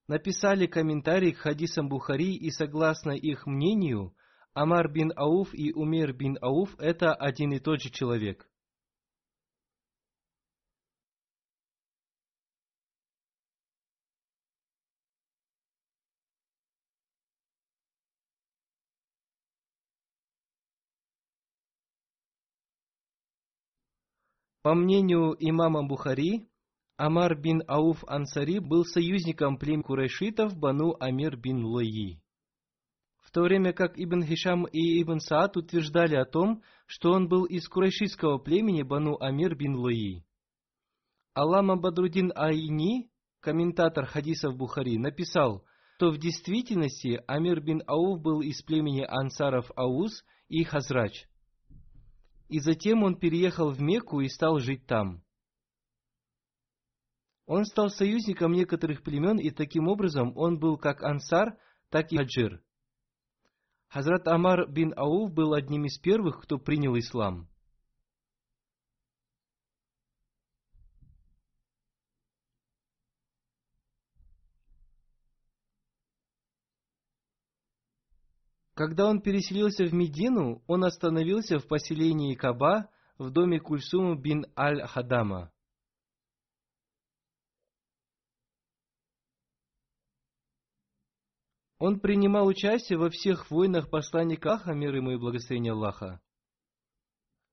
написали 0.08 0.66
комментарий 0.66 1.32
к 1.32 1.38
хадисам 1.38 1.88
Бухари 1.88 2.34
и 2.34 2.50
согласно 2.50 3.12
их 3.12 3.46
мнению, 3.46 4.12
Амар 4.54 4.90
бин 4.90 5.12
Ауф 5.14 5.54
и 5.54 5.72
Умер 5.72 6.12
бин 6.14 6.36
Ауф– 6.40 6.74
это 6.78 7.14
один 7.14 7.52
и 7.52 7.60
тот 7.60 7.80
же 7.80 7.90
человек. 7.90 8.48
По 24.64 24.72
мнению 24.72 25.36
имама 25.38 25.86
Бухари, 25.86 26.48
Амар 26.96 27.38
бин 27.38 27.62
Ауф 27.68 28.02
Ансари 28.06 28.60
был 28.60 28.86
союзником 28.86 29.58
племени 29.58 29.82
курайшитов 29.82 30.56
Бану 30.58 30.96
Амир 30.98 31.36
бин 31.36 31.66
Лои. 31.66 32.22
В 33.20 33.30
то 33.30 33.42
время 33.42 33.74
как 33.74 33.98
Ибн 33.98 34.24
Хишам 34.24 34.64
и 34.64 35.02
Ибн 35.02 35.20
Саад 35.20 35.58
утверждали 35.58 36.16
о 36.16 36.24
том, 36.24 36.62
что 36.86 37.10
он 37.12 37.28
был 37.28 37.44
из 37.44 37.68
курайшитского 37.68 38.38
племени 38.38 38.82
Бану 38.82 39.18
Амир 39.20 39.54
бин 39.54 39.76
Лои. 39.76 40.24
Алама 41.34 41.76
Бадрудин 41.76 42.32
Айни, 42.34 43.10
комментатор 43.40 44.06
хадисов 44.06 44.56
Бухари, 44.56 44.96
написал, 44.96 45.66
что 45.96 46.10
в 46.10 46.16
действительности 46.16 47.22
Амир 47.26 47.60
бин 47.60 47.82
Ауф 47.86 48.18
был 48.18 48.40
из 48.40 48.62
племени 48.62 49.04
ансаров 49.06 49.70
Ауз 49.76 50.24
и 50.48 50.64
Хазрач– 50.64 51.26
и 52.48 52.60
затем 52.60 53.02
он 53.02 53.16
переехал 53.16 53.70
в 53.70 53.80
Мекку 53.80 54.20
и 54.20 54.28
стал 54.28 54.58
жить 54.58 54.86
там. 54.86 55.22
Он 57.46 57.64
стал 57.64 57.90
союзником 57.90 58.52
некоторых 58.52 59.02
племен, 59.02 59.38
и 59.38 59.50
таким 59.50 59.88
образом 59.88 60.32
он 60.36 60.58
был 60.58 60.78
как 60.78 61.02
ансар, 61.02 61.58
так 61.90 62.10
и 62.10 62.16
хаджир. 62.16 62.62
Хазрат 63.88 64.26
Амар 64.28 64.68
бин 64.70 64.92
Ауф 64.96 65.32
был 65.32 65.52
одним 65.52 65.84
из 65.84 65.98
первых, 65.98 66.42
кто 66.42 66.58
принял 66.58 66.98
ислам. 66.98 67.48
Когда 78.74 79.06
он 79.06 79.20
переселился 79.20 79.84
в 79.84 79.94
Медину, 79.94 80.62
он 80.66 80.84
остановился 80.84 81.60
в 81.60 81.68
поселении 81.68 82.34
Каба 82.34 82.90
в 83.18 83.30
доме 83.30 83.60
Кульсума 83.60 84.16
бин 84.16 84.46
Аль-Хадама. 84.56 85.52
Он 91.78 92.00
принимал 92.00 92.46
участие 92.46 92.98
во 92.98 93.10
всех 93.10 93.50
войнах 93.50 93.90
посланника 93.90 94.54
Аха, 94.54 94.72
мир 94.72 94.94
ему 94.96 95.12
и 95.12 95.18
благословение 95.18 95.72
Аллаха. 95.72 96.20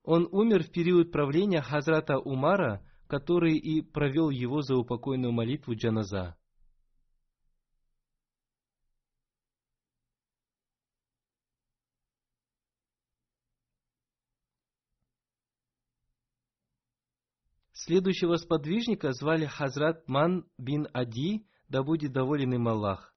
Он 0.03 0.27
умер 0.31 0.63
в 0.63 0.71
период 0.71 1.11
правления 1.11 1.61
Хазрата 1.61 2.17
Умара, 2.17 2.83
который 3.07 3.57
и 3.57 3.81
провел 3.81 4.29
его 4.31 4.61
за 4.61 4.75
упокойную 4.75 5.31
молитву 5.31 5.75
Джаназа. 5.75 6.37
Следующего 17.83 18.35
сподвижника 18.35 19.11
звали 19.11 19.47
Хазрат 19.47 20.07
Ман 20.07 20.45
бин 20.59 20.87
Ади, 20.93 21.47
да 21.67 21.81
будет 21.81 22.11
доволен 22.11 22.53
им 22.53 22.67
Аллах. 22.67 23.15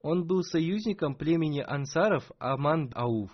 Он 0.00 0.26
был 0.26 0.42
союзником 0.42 1.14
племени 1.14 1.60
ансаров 1.60 2.30
Аман 2.38 2.92
Ауф. 2.94 3.30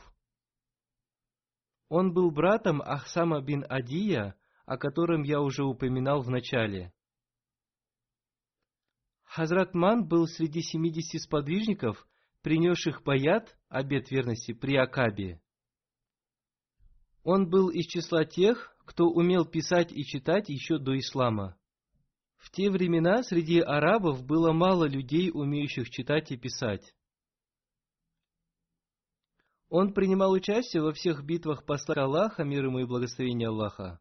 Он 1.88 2.12
был 2.12 2.32
братом 2.32 2.82
Ахсама 2.82 3.42
бин 3.42 3.64
Адия, 3.68 4.34
о 4.66 4.76
котором 4.76 5.22
я 5.22 5.40
уже 5.40 5.62
упоминал 5.62 6.20
в 6.22 6.30
начале. 6.30 6.92
Хазрат 9.22 9.72
Ман 9.72 10.08
был 10.08 10.26
среди 10.26 10.62
семидесяти 10.62 11.18
сподвижников, 11.18 12.08
принесших 12.42 13.04
баят, 13.04 13.56
обет 13.68 14.10
верности, 14.10 14.52
при 14.52 14.74
Акабе. 14.74 15.40
Он 17.22 17.48
был 17.48 17.68
из 17.68 17.86
числа 17.86 18.24
тех, 18.24 18.74
кто 18.84 19.08
умел 19.08 19.44
писать 19.44 19.92
и 19.92 20.04
читать 20.04 20.48
еще 20.48 20.78
до 20.78 20.98
ислама. 20.98 21.56
В 22.38 22.50
те 22.50 22.70
времена 22.70 23.22
среди 23.22 23.60
арабов 23.60 24.24
было 24.24 24.52
мало 24.52 24.86
людей, 24.86 25.30
умеющих 25.32 25.90
читать 25.90 26.32
и 26.32 26.38
писать. 26.38 26.94
Он 29.68 29.92
принимал 29.92 30.32
участие 30.32 30.82
во 30.82 30.92
всех 30.92 31.24
битвах 31.24 31.64
посла 31.64 31.94
Аллаха, 31.96 32.42
мир 32.42 32.64
ему 32.64 32.80
и 32.80 32.86
благословение 32.86 33.48
Аллаха. 33.48 34.00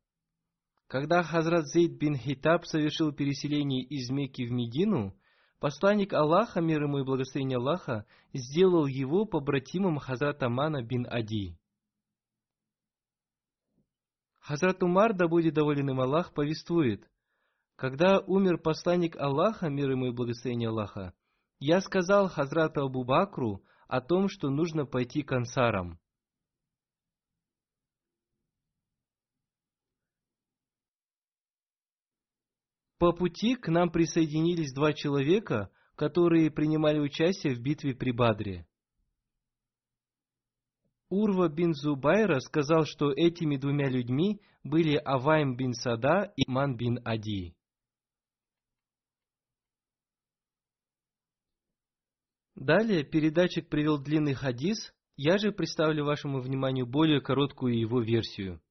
Когда 0.88 1.22
Хазрат 1.22 1.68
Зейд 1.68 2.00
бин 2.00 2.16
Хитаб 2.16 2.66
совершил 2.66 3.12
переселение 3.12 3.84
из 3.84 4.10
Мекки 4.10 4.48
в 4.48 4.52
Медину, 4.52 5.16
посланник 5.60 6.14
Аллаха, 6.14 6.62
мир 6.62 6.82
ему 6.82 7.00
и 7.00 7.04
благословение 7.04 7.58
Аллаха, 7.58 8.08
сделал 8.34 8.88
его 8.88 9.26
побратимом 9.26 10.00
Хазрата 10.00 10.50
Мана 10.50 10.82
бин 10.82 11.06
Ади. 11.08 11.59
Хазрат 14.50 14.82
Умар, 14.82 15.14
да 15.14 15.28
будет 15.28 15.54
доволен 15.54 15.92
им 15.92 16.02
Аллах, 16.02 16.34
повествует, 16.34 17.08
когда 17.76 18.20
умер 18.20 18.58
посланник 18.58 19.16
Аллаха, 19.16 19.70
мир 19.70 19.92
ему 19.92 20.08
и 20.08 20.12
благословение 20.12 20.70
Аллаха, 20.70 21.14
я 21.60 21.82
сказал 21.82 22.28
Хазрату 22.28 22.82
Абу 22.82 23.04
Бакру 23.04 23.64
о 23.88 24.02
том, 24.02 24.28
что 24.28 24.50
нужно 24.50 24.88
пойти 24.88 25.22
к 25.22 25.34
ансарам. 25.34 26.00
По 32.98 33.12
пути 33.12 33.54
к 33.54 33.68
нам 33.68 33.92
присоединились 33.92 34.74
два 34.74 34.94
человека, 34.94 35.70
которые 35.96 36.50
принимали 36.50 36.98
участие 36.98 37.54
в 37.54 37.62
битве 37.62 37.94
при 37.94 38.12
Бадре. 38.12 38.66
Урва 41.10 41.50
бин 41.50 41.74
Зубайра 41.74 42.40
сказал, 42.40 42.86
что 42.86 43.12
этими 43.12 43.58
двумя 43.58 43.90
людьми 43.90 44.42
были 44.64 44.96
Авайм 44.96 45.56
бин 45.56 45.74
Сада 45.74 46.32
и 46.36 46.44
Ман 46.48 46.76
бин 46.76 47.00
Ади. 47.04 47.56
Далее 52.56 53.04
передатчик 53.04 53.70
привел 53.70 53.98
длинный 53.98 54.34
хадис, 54.34 54.94
я 55.16 55.38
же 55.38 55.52
представлю 55.52 56.06
вашему 56.06 56.42
вниманию 56.42 56.86
более 56.86 57.22
короткую 57.22 57.80
его 57.80 58.02
версию. 58.02 58.62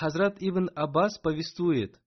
Хазрат 0.00 0.38
Ибн 0.40 0.70
Аббас 0.74 1.18
повествует, 1.18 2.00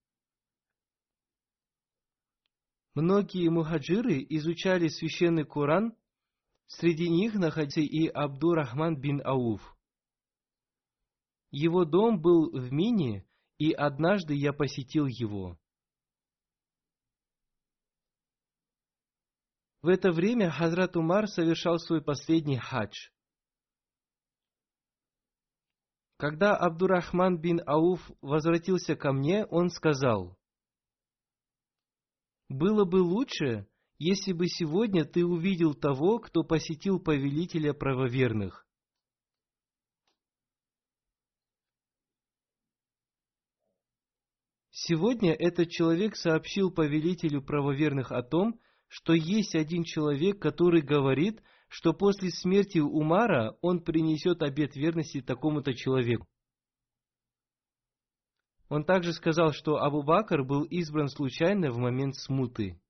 Многие 2.94 3.48
мухаджиры 3.50 4.26
изучали 4.30 4.88
священный 4.88 5.44
Коран 5.44 5.96
Среди 6.66 7.08
них 7.08 7.34
находился 7.34 7.82
и 7.82 8.08
Абдурахман 8.08 9.00
бин 9.00 9.24
Ауф. 9.24 9.76
Его 11.52 11.84
дом 11.84 12.20
был 12.20 12.50
в 12.50 12.72
Мине, 12.72 13.28
и 13.58 13.70
однажды 13.70 14.34
я 14.34 14.52
посетил 14.52 15.06
его. 15.06 15.56
В 19.82 19.88
это 19.88 20.10
время 20.10 20.50
Хазрат 20.50 20.96
Умар 20.96 21.28
совершал 21.28 21.78
свой 21.78 22.02
последний 22.02 22.58
хадж. 22.58 23.13
Когда 26.16 26.56
Абдурахман 26.56 27.38
бин 27.40 27.60
Ауф 27.66 28.00
возвратился 28.20 28.94
ко 28.94 29.12
мне, 29.12 29.44
он 29.46 29.70
сказал, 29.70 30.38
«Было 32.48 32.84
бы 32.84 32.96
лучше, 33.02 33.66
если 33.98 34.32
бы 34.32 34.46
сегодня 34.46 35.04
ты 35.04 35.24
увидел 35.24 35.74
того, 35.74 36.18
кто 36.18 36.44
посетил 36.44 37.00
повелителя 37.00 37.72
правоверных. 37.72 38.66
Сегодня 44.70 45.32
этот 45.32 45.70
человек 45.70 46.16
сообщил 46.16 46.70
повелителю 46.70 47.42
правоверных 47.42 48.12
о 48.12 48.22
том, 48.22 48.60
что 48.88 49.14
есть 49.14 49.54
один 49.54 49.84
человек, 49.84 50.42
который 50.42 50.82
говорит, 50.82 51.40
что 51.74 51.92
после 51.92 52.30
смерти 52.30 52.78
Умара 52.78 53.58
он 53.60 53.80
принесет 53.80 54.42
обет 54.42 54.76
верности 54.76 55.20
такому-то 55.20 55.74
человеку. 55.74 56.24
Он 58.68 58.84
также 58.84 59.12
сказал, 59.12 59.52
что 59.52 59.78
Абу 59.78 60.04
Бакр 60.04 60.44
был 60.44 60.62
избран 60.62 61.08
случайно 61.08 61.72
в 61.72 61.78
момент 61.78 62.14
смуты. 62.14 62.80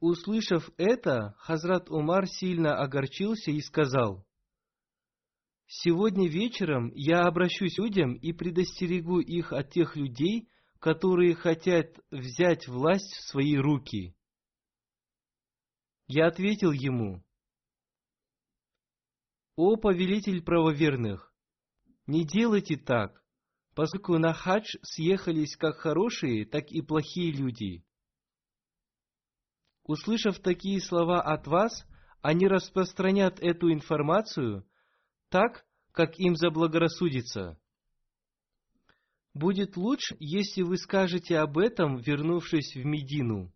Услышав 0.00 0.68
это, 0.76 1.36
Хазрат 1.38 1.88
Умар 1.88 2.26
сильно 2.26 2.76
огорчился 2.76 3.52
и 3.52 3.60
сказал, 3.60 4.26
«Сегодня 5.68 6.28
вечером 6.28 6.90
я 6.96 7.26
обращусь 7.28 7.76
к 7.76 7.78
людям 7.78 8.14
и 8.14 8.32
предостерегу 8.32 9.20
их 9.20 9.52
от 9.52 9.70
тех 9.70 9.94
людей, 9.94 10.48
которые 10.80 11.36
хотят 11.36 11.94
взять 12.10 12.66
власть 12.66 13.14
в 13.14 13.30
свои 13.30 13.56
руки. 13.56 14.16
Я 16.06 16.26
ответил 16.26 16.72
ему, 16.72 17.24
«О 19.56 19.76
повелитель 19.76 20.42
правоверных, 20.42 21.32
не 22.06 22.26
делайте 22.26 22.76
так, 22.76 23.22
поскольку 23.74 24.18
на 24.18 24.34
хадж 24.34 24.76
съехались 24.82 25.56
как 25.56 25.76
хорошие, 25.76 26.44
так 26.44 26.70
и 26.70 26.82
плохие 26.82 27.32
люди. 27.32 27.84
Услышав 29.84 30.40
такие 30.40 30.80
слова 30.80 31.22
от 31.22 31.46
вас, 31.46 31.86
они 32.20 32.48
распространят 32.48 33.40
эту 33.40 33.72
информацию 33.72 34.68
так, 35.30 35.64
как 35.92 36.18
им 36.18 36.36
заблагорассудится. 36.36 37.58
Будет 39.32 39.76
лучше, 39.76 40.16
если 40.20 40.62
вы 40.62 40.76
скажете 40.76 41.38
об 41.38 41.58
этом, 41.58 41.96
вернувшись 41.96 42.74
в 42.74 42.84
Медину 42.84 43.54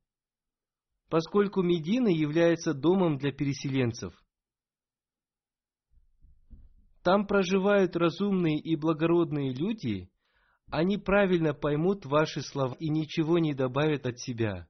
поскольку 1.09 1.63
Медина 1.63 2.09
является 2.09 2.75
домом 2.75 3.17
для 3.17 3.33
переселенцев. 3.33 4.15
Там 7.03 7.27
проживают 7.27 7.97
разумные 7.97 8.59
и 8.59 8.77
благородные 8.77 9.55
люди, 9.55 10.11
они 10.71 10.99
правильно 10.99 11.55
поймут 11.55 12.05
ваши 12.05 12.43
слова 12.43 12.77
и 12.79 12.91
ничего 12.91 13.39
не 13.39 13.55
добавят 13.55 14.05
от 14.05 14.19
себя. 14.19 14.69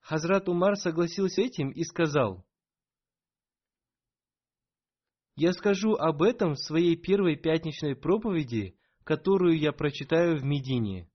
Хазрат 0.00 0.48
Умар 0.48 0.76
согласился 0.76 1.42
с 1.42 1.44
этим 1.44 1.70
и 1.70 1.84
сказал, 1.84 2.47
я 5.38 5.52
скажу 5.52 5.94
об 5.94 6.22
этом 6.22 6.54
в 6.54 6.58
своей 6.58 6.96
первой 6.96 7.36
пятничной 7.36 7.94
проповеди, 7.94 8.74
которую 9.04 9.56
я 9.56 9.70
прочитаю 9.70 10.36
в 10.36 10.42
Медине. 10.42 11.08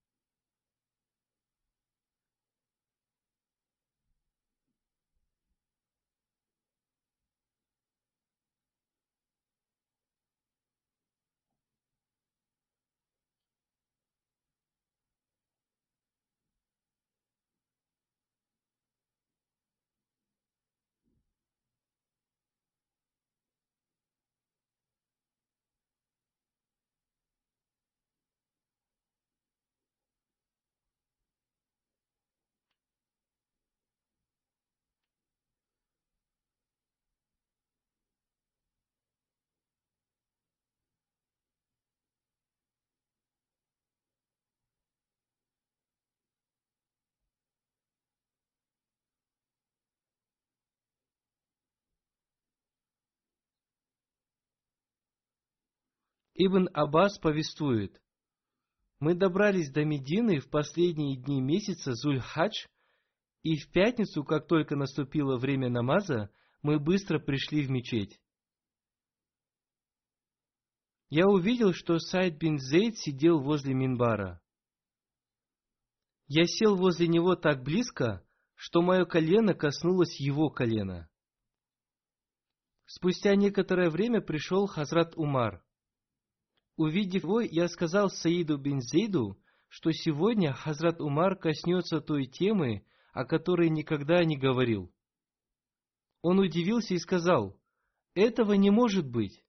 Ибн 56.35 56.67
Аббас 56.73 57.19
повествует, 57.19 58.01
«Мы 58.99 59.13
добрались 59.13 59.71
до 59.71 59.85
Медины 59.85 60.39
в 60.39 60.49
последние 60.49 61.17
дни 61.17 61.41
месяца 61.41 61.91
Зуль-Хадж, 61.91 62.67
и 63.43 63.57
в 63.57 63.69
пятницу, 63.71 64.23
как 64.23 64.47
только 64.47 64.75
наступило 64.75 65.37
время 65.37 65.69
намаза, 65.69 66.31
мы 66.61 66.79
быстро 66.79 67.19
пришли 67.19 67.65
в 67.65 67.69
мечеть. 67.69 68.19
Я 71.09 71.27
увидел, 71.27 71.73
что 71.73 71.99
Сайд 71.99 72.39
бин 72.39 72.57
Зейд 72.57 72.97
сидел 72.97 73.39
возле 73.39 73.73
Минбара. 73.73 74.41
Я 76.27 76.45
сел 76.45 76.75
возле 76.75 77.07
него 77.07 77.35
так 77.35 77.61
близко, 77.61 78.25
что 78.55 78.81
мое 78.81 79.05
колено 79.05 79.53
коснулось 79.53 80.19
его 80.19 80.49
колена. 80.49 81.09
Спустя 82.85 83.35
некоторое 83.35 83.89
время 83.89 84.21
пришел 84.21 84.65
Хазрат 84.65 85.15
Умар. 85.15 85.62
Увидев 86.75 87.23
его, 87.23 87.41
я 87.41 87.67
сказал 87.67 88.09
Саиду 88.09 88.57
бин 88.57 88.81
Зейду, 88.81 89.39
что 89.67 89.91
сегодня 89.91 90.53
Хазрат 90.53 91.01
Умар 91.01 91.36
коснется 91.36 92.01
той 92.01 92.25
темы, 92.25 92.86
о 93.12 93.25
которой 93.25 93.69
никогда 93.69 94.23
не 94.23 94.38
говорил. 94.38 94.91
Он 96.21 96.39
удивился 96.39 96.95
и 96.95 96.99
сказал, 96.99 97.59
«Этого 98.15 98.53
не 98.53 98.71
может 98.71 99.07
быть». 99.07 99.43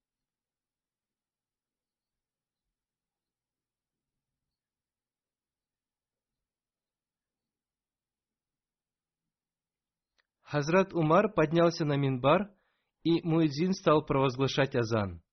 Хазрат 10.43 10.93
Умар 10.93 11.33
поднялся 11.33 11.85
на 11.85 11.97
минбар, 11.97 12.55
и 13.03 13.23
Муэдзин 13.27 13.73
стал 13.73 14.05
провозглашать 14.05 14.77
азан. 14.77 15.24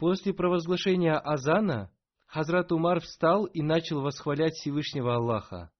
После 0.00 0.32
провозглашения 0.32 1.18
Азана 1.18 1.92
Хазрат 2.26 2.72
Умар 2.72 3.00
встал 3.00 3.44
и 3.44 3.60
начал 3.60 4.00
восхвалять 4.00 4.54
Всевышнего 4.54 5.16
Аллаха. 5.16 5.70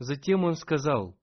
Затем 0.00 0.42
он 0.42 0.56
сказал, 0.56 1.16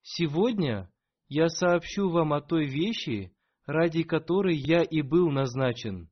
«Сегодня 0.00 0.90
я 1.28 1.50
сообщу 1.50 2.08
вам 2.08 2.32
о 2.32 2.40
той 2.40 2.64
вещи, 2.64 3.36
ради 3.66 4.02
которой 4.02 4.56
я 4.56 4.82
и 4.82 5.02
был 5.02 5.28
назначен. 5.30 6.10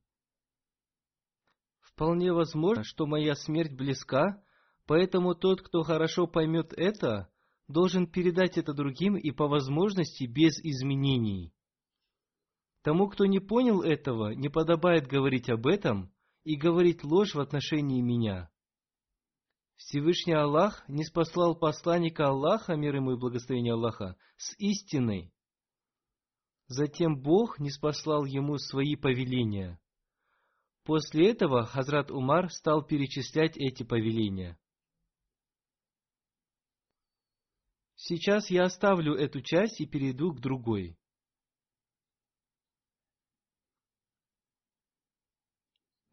Вполне 1.79 2.31
возможно, 2.31 2.83
что 2.83 3.07
моя 3.07 3.33
смерть 3.33 3.75
близка, 3.75 4.43
поэтому 4.85 5.33
тот, 5.33 5.63
кто 5.63 5.81
хорошо 5.81 6.27
поймет 6.27 6.71
это, 6.77 7.31
должен 7.67 8.05
передать 8.05 8.59
это 8.59 8.73
другим 8.73 9.17
и 9.17 9.31
по 9.31 9.47
возможности 9.47 10.25
без 10.25 10.59
изменений. 10.59 11.54
Тому, 12.85 13.07
кто 13.07 13.25
не 13.25 13.39
понял 13.39 13.81
этого, 13.81 14.35
не 14.35 14.47
подобает 14.47 15.07
говорить 15.07 15.49
об 15.49 15.65
этом 15.65 16.13
и 16.43 16.55
говорить 16.55 17.03
ложь 17.03 17.33
в 17.33 17.39
отношении 17.39 17.99
меня. 17.99 18.51
Всевышний 19.75 20.35
Аллах 20.35 20.87
не 20.87 21.03
спаслал 21.03 21.55
посланника 21.55 22.27
Аллаха, 22.27 22.75
мир 22.75 22.97
ему 22.97 23.13
и 23.13 23.19
благословение 23.19 23.73
Аллаха, 23.73 24.15
с 24.37 24.53
истиной. 24.59 25.33
Затем 26.67 27.19
Бог 27.19 27.57
не 27.59 27.71
спаслал 27.71 28.23
ему 28.23 28.59
свои 28.59 28.95
повеления. 28.95 29.79
После 30.83 31.31
этого 31.31 31.65
Хазрат 31.65 32.11
Умар 32.11 32.51
стал 32.51 32.85
перечислять 32.85 33.57
эти 33.57 33.81
повеления. 33.81 34.59
Сейчас 37.95 38.51
я 38.51 38.65
оставлю 38.65 39.15
эту 39.15 39.41
часть 39.41 39.81
и 39.81 39.87
перейду 39.87 40.35
к 40.35 40.39
другой. 40.39 40.99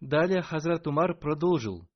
Далее 0.02 0.42
Хазрат 0.42 0.84
Умар 0.88 1.16
продолжил. 1.16 1.88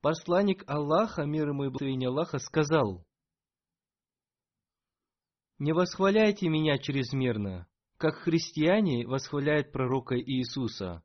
Посланник 0.00 0.68
Аллаха, 0.68 1.22
мир 1.22 1.50
ему 1.50 1.62
и 1.62 1.68
благословение 1.68 2.08
Аллаха, 2.08 2.40
сказал, 2.40 3.06
«Не 5.60 5.72
восхваляйте 5.72 6.48
меня 6.48 6.76
чрезмерно, 6.78 7.68
как 7.98 8.16
христиане 8.16 9.06
восхваляют 9.06 9.70
пророка 9.70 10.18
Иисуса. 10.18 11.04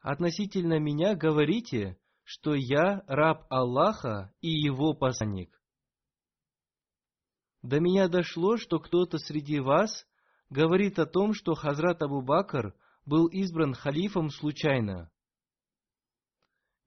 Относительно 0.00 0.80
меня 0.80 1.14
говорите, 1.14 1.96
что 2.24 2.54
я 2.54 3.04
раб 3.06 3.46
Аллаха 3.48 4.34
и 4.40 4.48
его 4.48 4.94
посланник. 4.94 5.62
До 7.62 7.78
меня 7.78 8.08
дошло, 8.08 8.56
что 8.56 8.80
кто-то 8.80 9.18
среди 9.18 9.60
вас 9.60 10.04
говорит 10.50 10.98
о 10.98 11.06
том, 11.06 11.32
что 11.32 11.54
Хазрат 11.54 12.02
Абу 12.02 12.22
Бакр 12.22 12.74
был 13.06 13.26
избран 13.26 13.74
халифом 13.74 14.30
случайно. 14.30 15.10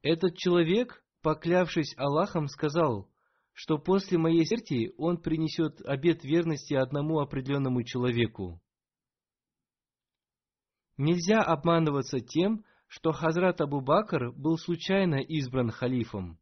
Этот 0.02 0.38
человек, 0.38 1.04
поклявшись 1.22 1.96
Аллахом, 1.98 2.48
сказал, 2.48 3.10
что 3.54 3.78
после 3.78 4.18
моей 4.18 4.46
смерти 4.46 4.94
он 4.98 5.18
принесет 5.18 5.82
обет 5.82 6.24
верности 6.24 6.76
одному 6.76 7.20
определенному 7.20 7.84
человеку. 7.84 8.62
Нельзя 10.98 11.42
обманываться 11.42 12.20
тем, 12.20 12.64
что 12.88 13.12
Хазрат 13.12 13.62
Абу 13.62 13.82
Бакр 13.82 14.32
был 14.32 14.58
случайно 14.58 15.16
избран 15.16 15.72
халифом. 15.72 16.40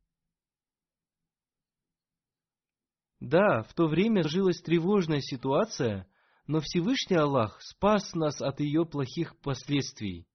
Да, 3.19 3.63
в 3.63 3.73
то 3.73 3.87
время 3.87 4.21
сложилась 4.21 4.61
тревожная 4.61 5.21
ситуация, 5.21 6.07
но 6.47 6.61
Всевышний 6.61 7.17
Аллах 7.17 7.59
спас 7.61 8.13
нас 8.13 8.41
от 8.41 8.59
ее 8.59 8.85
плохих 8.85 9.35
последствий. 9.39 10.27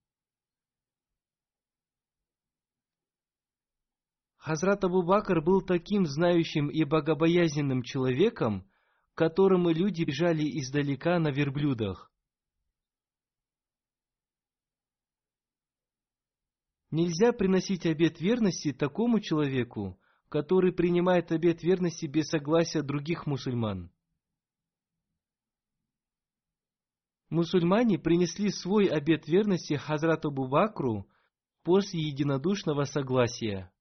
Хазрат 4.37 4.83
Абу 4.83 5.03
Бакр 5.03 5.41
был 5.41 5.61
таким 5.61 6.05
знающим 6.05 6.69
и 6.69 6.83
богобоязненным 6.83 7.83
человеком, 7.83 8.67
к 9.13 9.17
которому 9.17 9.69
люди 9.69 10.03
бежали 10.03 10.43
издалека 10.59 11.19
на 11.19 11.29
верблюдах. 11.29 12.11
Нельзя 16.89 17.31
приносить 17.31 17.85
обет 17.85 18.19
верности 18.19 18.73
такому 18.73 19.21
человеку, 19.21 19.97
который 20.27 20.73
принимает 20.73 21.31
обет 21.31 21.63
верности 21.63 22.05
без 22.05 22.27
согласия 22.27 22.81
других 22.81 23.27
мусульман. 23.27 23.91
Мусульмане 27.31 27.97
принесли 27.97 28.51
свой 28.51 28.87
обет 28.87 29.25
верности 29.25 29.75
Хазрату 29.75 30.31
Бубакру 30.31 31.07
после 31.63 32.01
единодушного 32.01 32.83
согласия. 32.83 33.71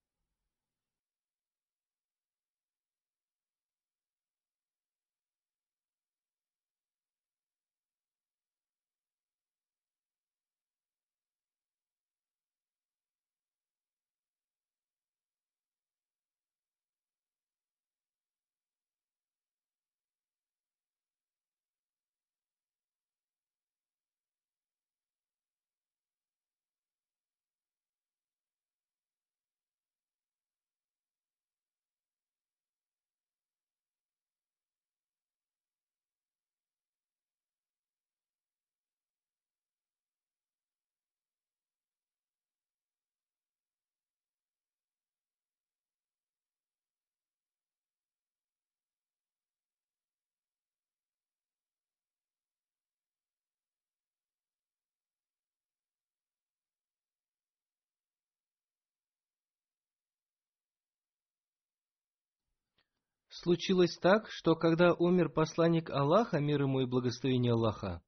Случилось 63.42 63.96
так, 63.96 64.28
что 64.28 64.54
когда 64.54 64.92
умер 64.92 65.30
посланник 65.30 65.88
Аллаха, 65.88 66.40
мир 66.40 66.60
ему 66.60 66.82
и 66.82 66.84
благословение 66.84 67.54
Аллаха, 67.54 68.02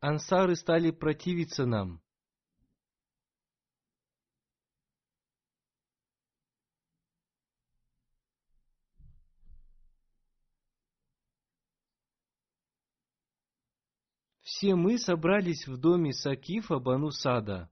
ансары 0.00 0.56
стали 0.56 0.90
противиться 0.90 1.66
нам. 1.66 2.00
Все 14.40 14.74
мы 14.76 14.96
собрались 14.96 15.66
в 15.66 15.76
доме 15.76 16.14
Сакифа 16.14 16.78
Бану 16.78 17.10
Сада, 17.10 17.70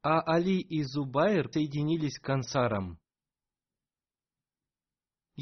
а 0.00 0.20
Али 0.32 0.60
и 0.60 0.84
Зубайр 0.84 1.50
соединились 1.52 2.20
к 2.20 2.28
ансарам. 2.28 2.99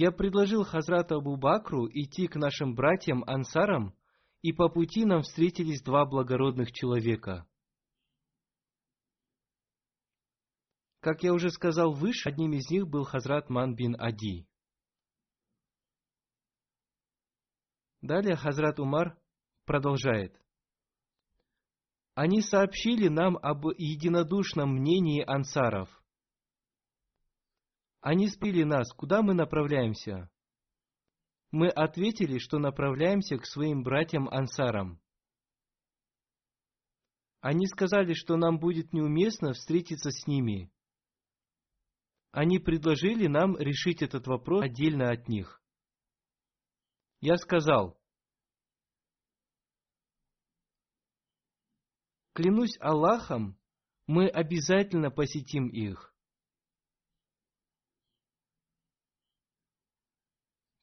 Я 0.00 0.12
предложил 0.12 0.62
Хазрату 0.62 1.16
Абу 1.16 1.36
Бакру 1.36 1.88
идти 1.88 2.28
к 2.28 2.36
нашим 2.36 2.76
братьям 2.76 3.24
Ансарам, 3.26 3.96
и 4.42 4.52
по 4.52 4.68
пути 4.68 5.04
нам 5.04 5.22
встретились 5.22 5.82
два 5.82 6.06
благородных 6.06 6.70
человека. 6.70 7.48
Как 11.00 11.24
я 11.24 11.32
уже 11.32 11.50
сказал 11.50 11.94
выше, 11.94 12.28
одним 12.28 12.52
из 12.52 12.70
них 12.70 12.86
был 12.86 13.02
Хазрат 13.02 13.50
Ман 13.50 13.74
бин 13.74 14.00
Ади. 14.00 14.46
Далее 18.00 18.36
Хазрат 18.36 18.78
Умар 18.78 19.18
продолжает. 19.64 20.40
Они 22.14 22.40
сообщили 22.40 23.08
нам 23.08 23.36
об 23.36 23.66
единодушном 23.76 24.76
мнении 24.76 25.24
ансаров. 25.26 25.90
Они 28.00 28.28
спили 28.28 28.62
нас, 28.62 28.92
куда 28.92 29.22
мы 29.22 29.34
направляемся? 29.34 30.30
Мы 31.50 31.68
ответили, 31.68 32.38
что 32.38 32.58
направляемся 32.58 33.38
к 33.38 33.46
своим 33.46 33.82
братьям-ансарам. 33.82 35.00
Они 37.40 37.66
сказали, 37.66 38.14
что 38.14 38.36
нам 38.36 38.58
будет 38.58 38.92
неуместно 38.92 39.52
встретиться 39.52 40.10
с 40.10 40.26
ними. 40.26 40.70
Они 42.30 42.58
предложили 42.58 43.26
нам 43.26 43.56
решить 43.56 44.02
этот 44.02 44.26
вопрос 44.26 44.64
отдельно 44.64 45.10
от 45.10 45.28
них. 45.28 45.62
Я 47.20 47.36
сказал, 47.36 47.98
клянусь 52.34 52.76
Аллахом, 52.80 53.58
мы 54.06 54.28
обязательно 54.28 55.10
посетим 55.10 55.68
их. 55.68 56.14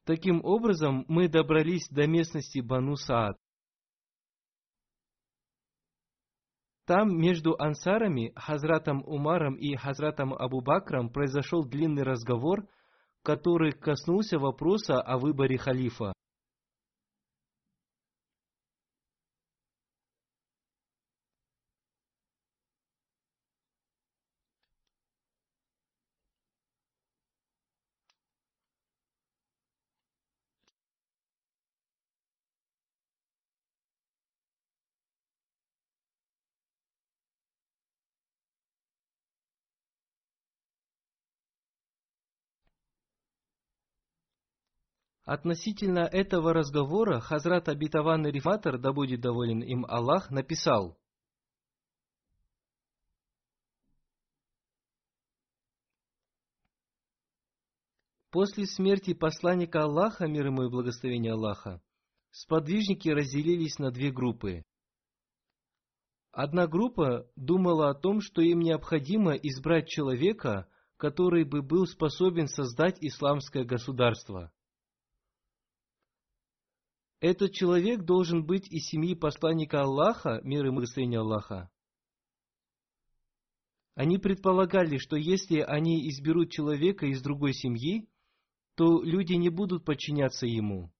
Таким 0.06 0.40
образом, 0.44 1.04
мы 1.08 1.28
добрались 1.28 1.88
до 1.88 2.06
местности 2.06 2.60
Бану 2.60 2.94
Саад. 2.94 3.36
Там 6.86 7.18
между 7.18 7.56
ансарами, 7.58 8.32
Хазратом 8.36 9.02
Умаром 9.04 9.56
и 9.56 9.74
Хазратом 9.74 10.32
Абу 10.32 10.60
Бакрам 10.60 11.10
произошел 11.10 11.64
длинный 11.64 12.04
разговор, 12.04 12.68
который 13.24 13.72
коснулся 13.72 14.38
вопроса 14.38 15.00
о 15.00 15.18
выборе 15.18 15.58
халифа. 15.58 16.12
Относительно 45.26 46.08
этого 46.10 46.54
разговора 46.54 47.18
Хазрат 47.18 47.68
Абитаван 47.68 48.26
Рифатор, 48.26 48.78
да 48.78 48.92
будет 48.92 49.20
доволен 49.20 49.60
им 49.60 49.84
Аллах, 49.84 50.30
написал– 50.30 50.96
После 58.30 58.66
смерти 58.66 59.14
посланника 59.14 59.84
Аллаха, 59.84 60.26
мир 60.26 60.48
ему 60.48 60.64
и 60.64 60.68
благословение 60.68 61.32
Аллаха, 61.32 61.80
сподвижники 62.30 63.08
разделились 63.08 63.78
на 63.78 63.90
две 63.90 64.12
группы. 64.12 64.62
Одна 66.32 66.66
группа 66.66 67.26
думала 67.34 67.88
о 67.88 67.94
том, 67.94 68.20
что 68.20 68.42
им 68.42 68.58
необходимо 68.58 69.32
избрать 69.32 69.88
человека, 69.88 70.68
который 70.98 71.44
бы 71.44 71.62
был 71.62 71.86
способен 71.86 72.46
создать 72.46 72.98
исламское 73.00 73.64
государство. 73.64 74.52
Этот 77.26 77.54
человек 77.54 78.04
должен 78.04 78.46
быть 78.46 78.70
из 78.70 78.86
семьи 78.86 79.16
посланника 79.16 79.82
Аллаха, 79.82 80.40
мир 80.44 80.64
и 80.64 80.70
благословение 80.70 81.18
Аллаха. 81.18 81.68
Они 83.96 84.16
предполагали, 84.18 84.98
что 84.98 85.16
если 85.16 85.58
они 85.58 86.08
изберут 86.08 86.52
человека 86.52 87.06
из 87.06 87.20
другой 87.20 87.52
семьи, 87.52 88.08
то 88.76 89.02
люди 89.02 89.32
не 89.32 89.48
будут 89.48 89.84
подчиняться 89.84 90.46
ему. 90.46 90.92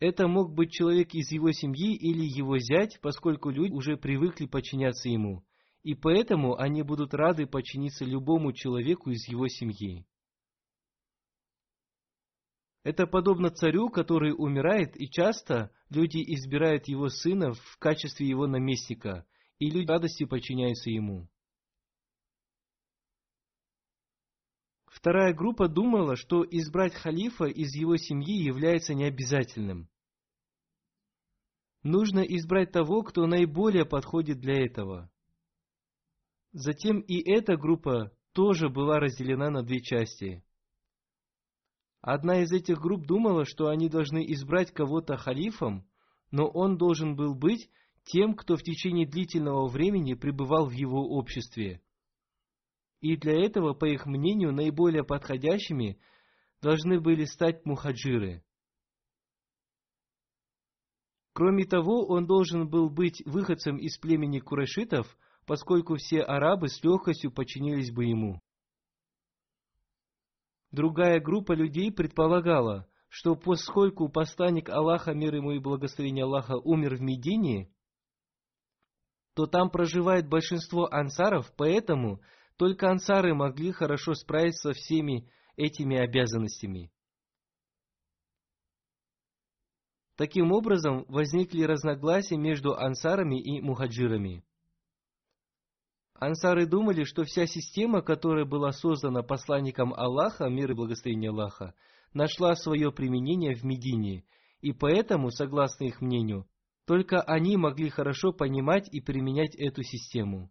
Это 0.00 0.28
мог 0.28 0.52
быть 0.52 0.70
человек 0.70 1.14
из 1.14 1.32
его 1.32 1.52
семьи 1.52 1.96
или 1.96 2.26
его 2.26 2.58
зять, 2.58 3.00
поскольку 3.00 3.48
люди 3.48 3.72
уже 3.72 3.96
привыкли 3.96 4.44
подчиняться 4.44 5.08
ему, 5.08 5.46
и 5.82 5.94
поэтому 5.94 6.58
они 6.58 6.82
будут 6.82 7.14
рады 7.14 7.46
подчиниться 7.46 8.04
любому 8.04 8.52
человеку 8.52 9.08
из 9.08 9.26
его 9.28 9.48
семьи. 9.48 10.04
Это 12.84 13.06
подобно 13.06 13.48
царю, 13.48 13.88
который 13.88 14.34
умирает, 14.36 15.00
и 15.00 15.08
часто 15.08 15.72
люди 15.88 16.18
избирают 16.34 16.86
его 16.86 17.08
сына 17.08 17.54
в 17.54 17.78
качестве 17.78 18.28
его 18.28 18.46
наместника, 18.46 19.26
и 19.58 19.70
люди 19.70 19.86
радости 19.86 20.24
подчиняются 20.24 20.90
ему. 20.90 21.30
Вторая 24.86 25.34
группа 25.34 25.66
думала, 25.66 26.14
что 26.14 26.44
избрать 26.44 26.94
халифа 26.94 27.46
из 27.46 27.74
его 27.74 27.96
семьи 27.96 28.36
является 28.36 28.94
необязательным. 28.94 29.88
Нужно 31.82 32.20
избрать 32.20 32.70
того, 32.70 33.02
кто 33.02 33.26
наиболее 33.26 33.86
подходит 33.86 34.40
для 34.40 34.64
этого. 34.64 35.10
Затем 36.52 37.00
и 37.00 37.16
эта 37.16 37.56
группа 37.56 38.16
тоже 38.32 38.68
была 38.68 39.00
разделена 39.00 39.50
на 39.50 39.62
две 39.62 39.80
части. 39.80 40.44
Одна 42.06 42.42
из 42.42 42.52
этих 42.52 42.80
групп 42.80 43.06
думала, 43.06 43.44
что 43.44 43.68
они 43.68 43.88
должны 43.88 44.24
избрать 44.32 44.72
кого-то 44.72 45.16
халифом, 45.16 45.86
но 46.30 46.46
он 46.46 46.76
должен 46.76 47.16
был 47.16 47.34
быть 47.34 47.70
тем, 48.04 48.34
кто 48.34 48.56
в 48.56 48.62
течение 48.62 49.06
длительного 49.06 49.68
времени 49.68 50.14
пребывал 50.14 50.66
в 50.66 50.72
его 50.72 51.08
обществе– 51.08 51.80
и 53.04 53.18
для 53.18 53.34
этого, 53.34 53.74
по 53.74 53.84
их 53.84 54.06
мнению, 54.06 54.50
наиболее 54.50 55.04
подходящими 55.04 55.98
должны 56.62 56.98
были 57.00 57.26
стать 57.26 57.66
мухаджиры. 57.66 58.42
Кроме 61.34 61.66
того, 61.66 62.06
он 62.06 62.26
должен 62.26 62.66
был 62.66 62.88
быть 62.88 63.22
выходцем 63.26 63.76
из 63.76 63.98
племени 63.98 64.38
курайшитов, 64.38 65.18
поскольку 65.44 65.96
все 65.96 66.22
арабы 66.22 66.68
с 66.68 66.82
легкостью 66.82 67.30
подчинились 67.30 67.92
бы 67.92 68.06
ему. 68.06 68.40
Другая 70.74 71.20
группа 71.20 71.52
людей 71.52 71.92
предполагала, 71.92 72.88
что 73.08 73.36
поскольку 73.36 74.08
посланник 74.08 74.68
Аллаха, 74.68 75.14
мир 75.14 75.36
ему 75.36 75.52
и 75.52 75.60
благословение 75.60 76.24
Аллаха, 76.24 76.56
умер 76.56 76.96
в 76.96 77.00
Медине, 77.00 77.72
то 79.36 79.46
там 79.46 79.70
проживает 79.70 80.28
большинство 80.28 80.92
ансаров, 80.92 81.52
поэтому 81.56 82.20
только 82.56 82.90
ансары 82.90 83.34
могли 83.36 83.70
хорошо 83.70 84.14
справиться 84.14 84.72
со 84.72 84.74
всеми 84.74 85.30
этими 85.56 85.96
обязанностями. 85.96 86.90
Таким 90.16 90.50
образом, 90.50 91.04
возникли 91.06 91.62
разногласия 91.62 92.36
между 92.36 92.74
ансарами 92.74 93.40
и 93.40 93.60
мухаджирами. 93.60 94.44
Ансары 96.14 96.66
думали, 96.66 97.04
что 97.04 97.24
вся 97.24 97.46
система, 97.46 98.00
которая 98.00 98.44
была 98.44 98.72
создана 98.72 99.22
посланником 99.22 99.92
Аллаха, 99.94 100.48
мир 100.48 100.70
и 100.70 100.74
благословение 100.74 101.30
Аллаха, 101.30 101.74
нашла 102.12 102.54
свое 102.54 102.92
применение 102.92 103.54
в 103.54 103.64
Медине, 103.64 104.24
и 104.60 104.72
поэтому, 104.72 105.30
согласно 105.30 105.84
их 105.84 106.00
мнению, 106.00 106.48
только 106.86 107.20
они 107.20 107.56
могли 107.56 107.90
хорошо 107.90 108.32
понимать 108.32 108.88
и 108.92 109.00
применять 109.00 109.56
эту 109.56 109.82
систему. 109.82 110.50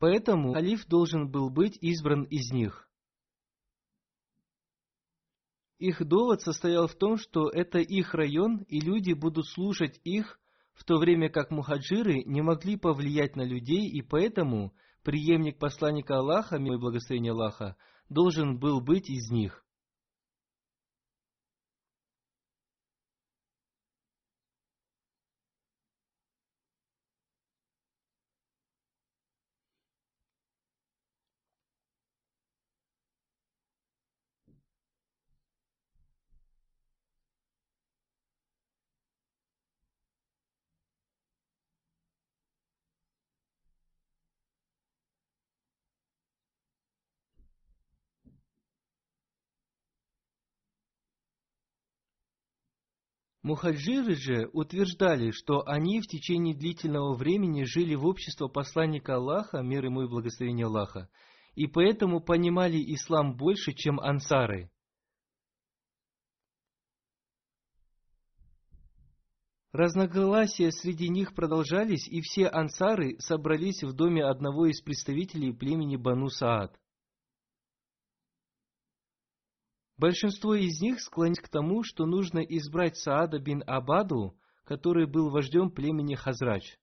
Поэтому 0.00 0.54
халиф 0.54 0.86
должен 0.86 1.30
был 1.30 1.50
быть 1.50 1.76
избран 1.80 2.22
из 2.24 2.52
них. 2.52 2.87
Их 5.78 6.04
довод 6.04 6.42
состоял 6.42 6.88
в 6.88 6.94
том, 6.94 7.16
что 7.16 7.48
это 7.48 7.78
их 7.78 8.14
район, 8.14 8.64
и 8.68 8.80
люди 8.80 9.12
будут 9.12 9.46
слушать 9.46 10.00
их, 10.02 10.40
в 10.74 10.84
то 10.84 10.98
время 10.98 11.28
как 11.28 11.50
мухаджиры 11.50 12.22
не 12.24 12.42
могли 12.42 12.76
повлиять 12.76 13.36
на 13.36 13.42
людей, 13.42 13.88
и 13.88 14.02
поэтому 14.02 14.72
преемник 15.02 15.58
посланника 15.58 16.18
Аллаха, 16.18 16.58
мир 16.58 16.74
и 16.74 16.78
благословение 16.78 17.32
Аллаха, 17.32 17.76
должен 18.08 18.58
был 18.58 18.80
быть 18.80 19.08
из 19.08 19.30
них. 19.30 19.64
Мухаджиры 53.42 54.16
же 54.16 54.50
утверждали, 54.52 55.30
что 55.30 55.62
они 55.66 56.00
в 56.00 56.08
течение 56.08 56.56
длительного 56.56 57.14
времени 57.14 57.62
жили 57.62 57.94
в 57.94 58.04
обществе 58.04 58.48
посланника 58.48 59.14
Аллаха, 59.14 59.62
мир 59.62 59.84
ему 59.84 60.02
и 60.02 60.08
благословение 60.08 60.66
Аллаха, 60.66 61.08
и 61.54 61.68
поэтому 61.68 62.20
понимали 62.20 62.78
ислам 62.94 63.36
больше, 63.36 63.72
чем 63.74 64.00
ансары. 64.00 64.70
Разногласия 69.70 70.72
среди 70.72 71.08
них 71.08 71.34
продолжались, 71.34 72.08
и 72.08 72.20
все 72.22 72.48
ансары 72.48 73.16
собрались 73.20 73.84
в 73.84 73.92
доме 73.92 74.24
одного 74.24 74.66
из 74.66 74.80
представителей 74.80 75.52
племени 75.52 75.96
Бану 75.96 76.28
Саад. 76.30 76.76
Большинство 79.98 80.54
из 80.54 80.80
них 80.80 81.00
склонились 81.00 81.40
к 81.40 81.48
тому, 81.48 81.82
что 81.82 82.06
нужно 82.06 82.38
избрать 82.38 82.96
Саада 82.96 83.40
бин 83.40 83.64
Абаду, 83.66 84.38
который 84.64 85.06
был 85.06 85.28
вождем 85.28 85.70
племени 85.70 86.14
Хазрач. 86.14 86.78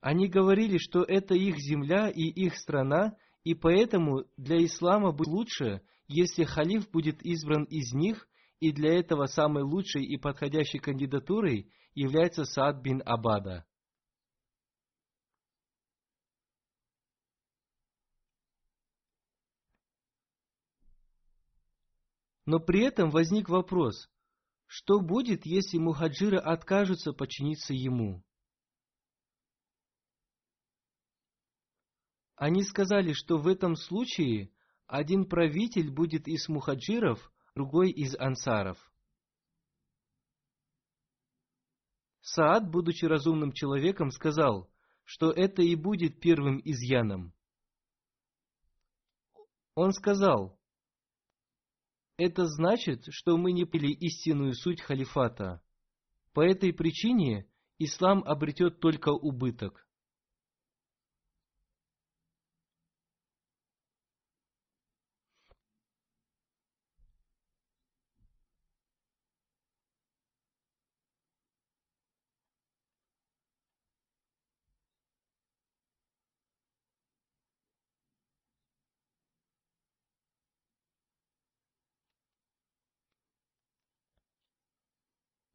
Они 0.00 0.28
говорили, 0.28 0.78
что 0.78 1.04
это 1.04 1.34
их 1.34 1.58
земля 1.58 2.08
и 2.08 2.22
их 2.22 2.56
страна, 2.56 3.16
и 3.44 3.54
поэтому 3.54 4.24
для 4.36 4.64
ислама 4.64 5.12
будет 5.12 5.28
лучше, 5.28 5.82
если 6.08 6.44
халиф 6.44 6.90
будет 6.90 7.22
избран 7.22 7.64
из 7.64 7.92
них, 7.92 8.26
и 8.58 8.72
для 8.72 8.98
этого 8.98 9.26
самой 9.26 9.62
лучшей 9.62 10.04
и 10.04 10.16
подходящей 10.16 10.80
кандидатурой 10.80 11.70
является 11.94 12.44
Саад 12.44 12.82
бин 12.82 13.00
Абада. 13.04 13.64
Но 22.50 22.58
при 22.58 22.82
этом 22.82 23.10
возник 23.10 23.48
вопрос, 23.48 24.10
что 24.66 24.98
будет, 24.98 25.46
если 25.46 25.78
мухаджиры 25.78 26.36
откажутся 26.36 27.12
подчиниться 27.12 27.72
ему? 27.74 28.24
Они 32.34 32.64
сказали, 32.64 33.12
что 33.12 33.38
в 33.38 33.46
этом 33.46 33.76
случае 33.76 34.50
один 34.88 35.28
правитель 35.28 35.92
будет 35.92 36.26
из 36.26 36.48
мухаджиров, 36.48 37.32
другой 37.54 37.92
из 37.92 38.16
ансаров. 38.18 38.78
Саад, 42.20 42.68
будучи 42.68 43.04
разумным 43.04 43.52
человеком, 43.52 44.10
сказал, 44.10 44.68
что 45.04 45.30
это 45.30 45.62
и 45.62 45.76
будет 45.76 46.18
первым 46.18 46.60
изъяном. 46.64 47.32
Он 49.76 49.92
сказал, 49.92 50.59
это 52.20 52.44
значит, 52.46 53.04
что 53.08 53.38
мы 53.38 53.52
не 53.52 53.64
поняли 53.64 53.92
истинную 53.92 54.52
суть 54.52 54.82
халифата. 54.82 55.62
По 56.34 56.42
этой 56.42 56.70
причине 56.72 57.46
ислам 57.78 58.22
обретет 58.24 58.78
только 58.78 59.08
убыток. 59.08 59.86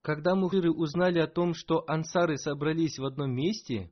Когда 0.05 0.35
мухиры 0.35 0.71
узнали 0.71 1.17
о 1.17 1.25
том, 1.25 1.55
что 1.55 1.83
ансары 1.87 2.37
собрались 2.37 2.99
в 2.99 3.05
одном 3.05 3.33
месте, 3.33 3.91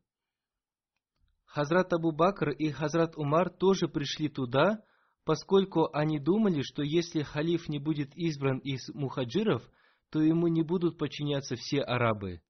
Хазрат 1.45 1.91
Абу 1.91 2.11
Бакр 2.11 2.51
и 2.51 2.69
Хазрат 2.69 3.17
Умар 3.17 3.49
тоже 3.49 3.87
пришли 3.87 4.29
туда, 4.29 4.85
поскольку 5.23 5.89
они 5.91 6.19
думали, 6.19 6.61
что 6.61 6.83
если 6.83 7.23
халиф 7.23 7.67
не 7.67 7.79
будет 7.79 8.15
избран 8.15 8.59
из 8.59 8.89
мухаджиров, 8.89 9.67
то 10.11 10.21
ему 10.21 10.49
не 10.49 10.61
будут 10.61 10.99
подчиняться 10.99 11.55
все 11.55 11.81
арабы. 11.81 12.43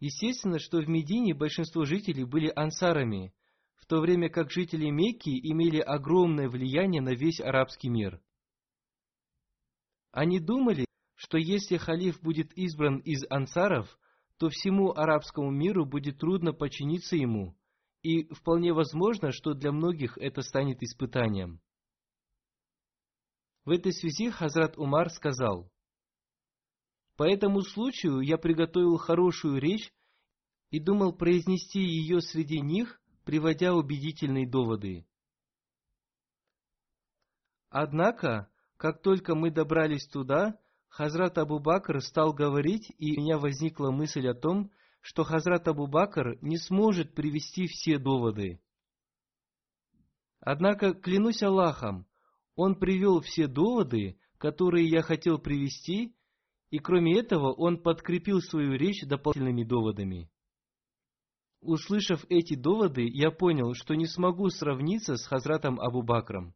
Естественно, 0.00 0.58
что 0.58 0.78
в 0.80 0.88
Медине 0.88 1.34
большинство 1.34 1.84
жителей 1.84 2.24
были 2.24 2.52
ансарами, 2.52 3.32
в 3.82 3.86
то 3.86 4.00
время 4.00 4.30
как 4.30 4.50
жители 4.52 4.90
Мекки 4.90 5.30
имели 5.30 5.80
огромное 5.80 6.48
влияние 6.48 7.02
на 7.02 7.14
весь 7.14 7.40
арабский 7.40 7.88
мир. 7.88 8.22
Они 10.12 10.38
думали, 10.38 10.86
что 11.16 11.36
если 11.36 11.78
халиф 11.78 12.20
будет 12.20 12.52
избран 12.56 12.98
из 12.98 13.24
ансаров, 13.28 13.98
то 14.38 14.50
всему 14.50 14.92
арабскому 14.92 15.50
миру 15.50 15.84
будет 15.84 16.18
трудно 16.18 16.52
подчиниться 16.52 17.16
ему, 17.16 17.58
и 18.02 18.32
вполне 18.32 18.72
возможно, 18.72 19.32
что 19.32 19.52
для 19.52 19.72
многих 19.72 20.16
это 20.16 20.42
станет 20.42 20.80
испытанием. 20.80 21.60
В 23.64 23.70
этой 23.70 23.92
связи 23.92 24.30
Хазрат 24.30 24.78
Умар 24.78 25.10
сказал, 25.10 25.68
«По 27.16 27.24
этому 27.24 27.62
случаю 27.62 28.20
я 28.20 28.38
приготовил 28.38 28.96
хорошую 28.96 29.60
речь 29.60 29.92
и 30.70 30.78
думал 30.78 31.12
произнести 31.12 31.80
ее 31.80 32.20
среди 32.20 32.60
них, 32.60 33.01
приводя 33.24 33.74
убедительные 33.74 34.48
доводы. 34.48 35.06
Однако, 37.70 38.50
как 38.76 39.00
только 39.00 39.34
мы 39.34 39.50
добрались 39.50 40.06
туда, 40.06 40.58
Хазрат 40.88 41.38
Абу 41.38 41.58
Бакр 41.58 42.00
стал 42.02 42.34
говорить, 42.34 42.92
и 42.98 43.16
у 43.16 43.22
меня 43.22 43.38
возникла 43.38 43.90
мысль 43.90 44.28
о 44.28 44.34
том, 44.34 44.70
что 45.00 45.24
Хазрат 45.24 45.66
Абу 45.68 45.86
Бакр 45.86 46.38
не 46.42 46.58
сможет 46.58 47.14
привести 47.14 47.66
все 47.66 47.98
доводы. 47.98 48.60
Однако, 50.40 50.92
клянусь 50.92 51.42
Аллахом, 51.42 52.06
он 52.56 52.74
привел 52.74 53.20
все 53.20 53.46
доводы, 53.46 54.18
которые 54.38 54.88
я 54.88 55.02
хотел 55.02 55.38
привести, 55.38 56.16
и 56.70 56.78
кроме 56.78 57.18
этого 57.18 57.52
он 57.52 57.80
подкрепил 57.80 58.40
свою 58.40 58.72
речь 58.72 59.06
дополнительными 59.06 59.62
доводами. 59.62 60.31
Услышав 61.62 62.24
эти 62.28 62.56
доводы, 62.56 63.06
я 63.08 63.30
понял, 63.30 63.74
что 63.74 63.94
не 63.94 64.06
смогу 64.06 64.50
сравниться 64.50 65.16
с 65.16 65.24
Хазратом 65.24 65.80
Абу 65.80 66.02
Бакром. 66.02 66.54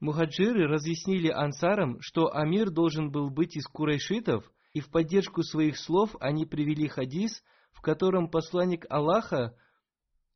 Мухаджиры 0.00 0.66
разъяснили 0.66 1.28
ансарам, 1.28 2.00
что 2.00 2.34
Амир 2.34 2.70
должен 2.70 3.12
был 3.12 3.30
быть 3.30 3.54
из 3.54 3.66
курайшитов, 3.68 4.50
и 4.72 4.80
в 4.80 4.90
поддержку 4.90 5.44
своих 5.44 5.78
слов 5.78 6.16
они 6.18 6.44
привели 6.44 6.88
хадис, 6.88 7.40
в 7.70 7.82
котором 7.82 8.28
посланник 8.28 8.84
Аллаха, 8.90 9.56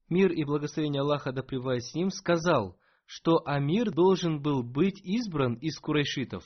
мир 0.09 0.30
и 0.30 0.44
благословение 0.44 1.00
Аллаха 1.00 1.32
да 1.32 1.42
с 1.42 1.94
ним, 1.94 2.11
сказал, 2.11 2.78
что 3.07 3.42
Амир 3.44 3.90
должен 3.90 4.40
был 4.40 4.62
быть 4.62 5.00
избран 5.02 5.55
из 5.55 5.80
курайшитов. 5.80 6.44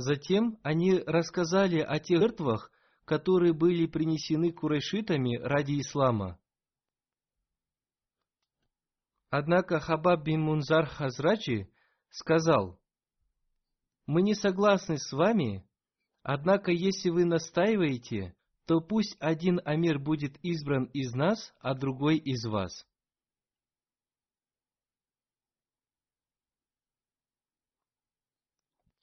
Затем 0.00 0.60
они 0.62 0.96
рассказали 0.96 1.80
о 1.80 1.98
тех 1.98 2.20
жертвах, 2.20 2.70
которые 3.04 3.52
были 3.52 3.86
принесены 3.86 4.52
курайшитами 4.52 5.38
ради 5.38 5.80
ислама. 5.80 6.38
Однако 9.28 9.80
Хабаб 9.80 10.22
бин 10.22 10.40
Мунзар 10.42 10.86
Хазрачи 10.86 11.68
сказал, 12.10 12.78
«Мы 14.06 14.22
не 14.22 14.36
согласны 14.36 14.98
с 14.98 15.10
вами, 15.10 15.66
однако 16.22 16.70
если 16.70 17.10
вы 17.10 17.24
настаиваете, 17.24 18.36
то 18.66 18.80
пусть 18.80 19.16
один 19.18 19.60
Амир 19.64 19.98
будет 19.98 20.38
избран 20.44 20.84
из 20.92 21.12
нас, 21.12 21.52
а 21.58 21.74
другой 21.74 22.18
из 22.18 22.44
вас». 22.44 22.86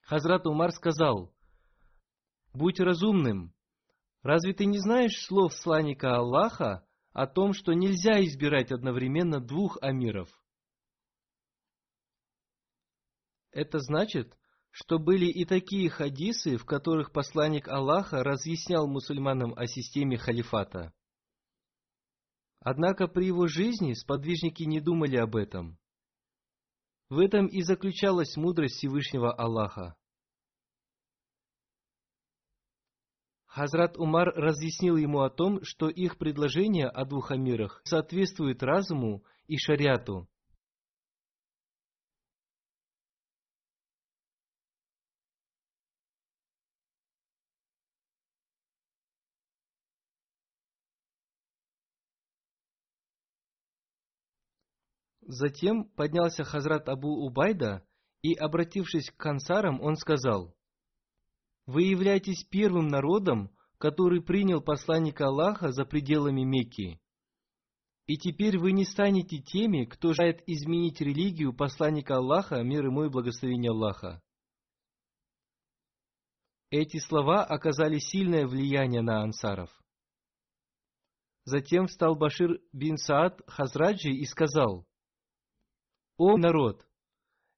Хазрат 0.06 0.46
Умар 0.46 0.72
сказал, 0.72 1.34
«Будь 2.54 2.80
разумным. 2.80 3.54
Разве 4.22 4.54
ты 4.54 4.66
не 4.66 4.78
знаешь 4.78 5.20
слов 5.26 5.54
сланника 5.56 6.16
Аллаха 6.16 6.88
о 7.12 7.26
том, 7.26 7.54
что 7.54 7.74
нельзя 7.74 8.24
избирать 8.24 8.72
одновременно 8.72 9.40
двух 9.40 9.80
амиров?» 9.82 10.30
Это 13.52 13.80
значит, 13.80 14.38
что 14.70 15.00
были 15.00 15.26
и 15.26 15.44
такие 15.44 15.90
хадисы, 15.90 16.58
в 16.58 16.66
которых 16.66 17.12
посланник 17.12 17.68
Аллаха 17.68 18.24
разъяснял 18.24 18.88
мусульманам 18.88 19.54
о 19.58 19.66
системе 19.66 20.18
халифата. 20.18 20.94
Однако 22.60 23.08
при 23.08 23.26
его 23.26 23.48
жизни 23.48 23.94
сподвижники 23.94 24.64
не 24.64 24.82
думали 24.82 25.16
об 25.18 25.36
этом. 25.36 25.80
В 27.10 27.20
этом 27.20 27.48
и 27.48 27.62
заключалась 27.62 28.36
мудрость 28.36 28.76
Всевышнего 28.76 29.32
Аллаха. 29.32 29.96
Хазрат 33.46 33.98
Умар 33.98 34.34
разъяснил 34.36 34.98
ему 34.98 35.22
о 35.22 35.30
том, 35.30 35.64
что 35.64 35.88
их 35.88 36.18
предложение 36.18 36.88
о 36.88 37.06
двух 37.06 37.32
амирах 37.32 37.80
соответствует 37.86 38.62
разуму 38.64 39.24
и 39.48 39.58
шариату. 39.58 40.28
Затем 55.28 55.86
поднялся 55.86 56.44
Хазрат 56.44 56.88
Абу 56.88 57.26
Убайда, 57.26 57.84
и, 58.22 58.34
обратившись 58.34 59.12
к 59.12 59.26
ансарам, 59.26 59.82
он 59.82 59.96
сказал, 59.96 60.56
«Вы 61.66 61.84
являетесь 61.84 62.44
первым 62.44 62.88
народом, 62.88 63.52
который 63.78 64.22
принял 64.22 64.62
посланника 64.62 65.28
Аллаха 65.28 65.72
за 65.72 65.86
пределами 65.86 66.44
Мекки. 66.44 67.00
И 68.08 68.18
теперь 68.18 68.58
вы 68.58 68.72
не 68.72 68.86
станете 68.86 69.40
теми, 69.40 69.86
кто 69.86 70.14
желает 70.14 70.44
изменить 70.48 71.02
религию 71.02 71.54
посланника 71.54 72.18
Аллаха, 72.18 72.62
мир 72.64 72.86
ему 72.86 73.06
и 73.06 73.10
благословение 73.10 73.72
Аллаха». 73.72 74.22
Эти 76.70 76.98
слова 76.98 77.44
оказали 77.44 77.98
сильное 77.98 78.48
влияние 78.48 79.02
на 79.02 79.22
ансаров. 79.22 79.70
Затем 81.46 81.88
встал 81.88 82.16
Башир 82.16 82.60
бин 82.74 82.98
Саад 82.98 83.42
Хазраджи 83.48 84.10
и 84.10 84.26
сказал, 84.26 84.88
«О 86.18 86.38
народ! 86.38 86.88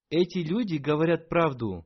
Эти 0.10 0.40
люди 0.40 0.78
говорят 0.78 1.30
правду. 1.30 1.86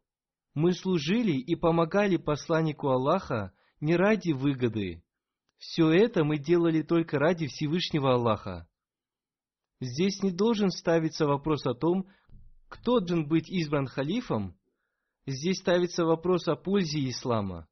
Мы 0.53 0.74
служили 0.74 1.34
и 1.34 1.55
помогали 1.55 2.17
посланнику 2.17 2.89
Аллаха 2.89 3.53
не 3.80 3.95
ради 3.95 4.32
выгоды. 4.32 5.03
Все 5.57 5.89
это 5.89 6.24
мы 6.24 6.38
делали 6.38 6.82
только 6.82 7.19
ради 7.19 7.47
Всевышнего 7.47 8.13
Аллаха. 8.13 8.67
Здесь 9.80 10.22
не 10.24 10.32
должен 10.32 10.69
ставиться 10.69 11.26
вопрос 11.26 11.65
о 11.65 11.74
том, 11.74 12.07
кто 12.69 12.99
должен 12.99 13.28
быть 13.28 13.49
избран 13.49 13.88
халифом. 13.88 14.57
Здесь 15.26 15.57
ставится 15.57 16.05
вопрос 16.05 16.47
о 16.47 16.55
пользе 16.55 17.09
ислама. 17.09 17.67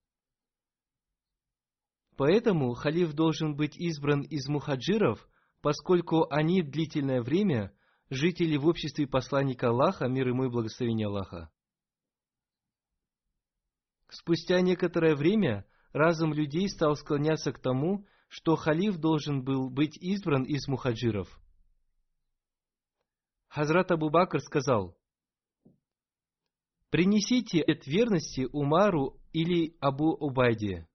Поэтому 2.18 2.74
халиф 2.74 3.14
должен 3.14 3.56
быть 3.56 3.78
избран 3.78 4.22
из 4.24 4.47
мухаджиров, 4.50 5.26
поскольку 5.62 6.28
они 6.30 6.62
длительное 6.62 7.22
время 7.22 7.74
жители 8.10 8.57
в 8.57 8.66
обществе 8.66 9.07
посланника 9.07 9.70
Аллаха, 9.70 10.07
мир 10.07 10.28
ему 10.28 10.45
и 10.45 10.49
благословение 10.49 11.07
Аллаха. 11.07 11.51
Спустя 14.10 14.60
некоторое 14.62 15.16
время 15.16 15.66
разум 15.93 16.34
людей 16.34 16.68
стал 16.68 16.95
склоняться 16.95 17.51
к 17.51 17.60
тому, 17.60 18.05
что 18.28 18.55
халиф 18.55 18.97
должен 18.97 19.43
был 19.43 19.70
быть 19.70 19.97
избран 19.97 20.43
из 20.43 20.68
мухаджиров. 20.68 21.28
Хазрат 23.47 23.91
Абу 23.91 24.10
Бакр 24.10 24.39
сказал, 24.39 24.95
«Принесите 26.91 27.62
от 27.62 27.86
верности 27.88 28.47
Умару 28.51 29.20
или 29.32 29.76
Абу 29.80 30.12
Убайде». 30.14 30.88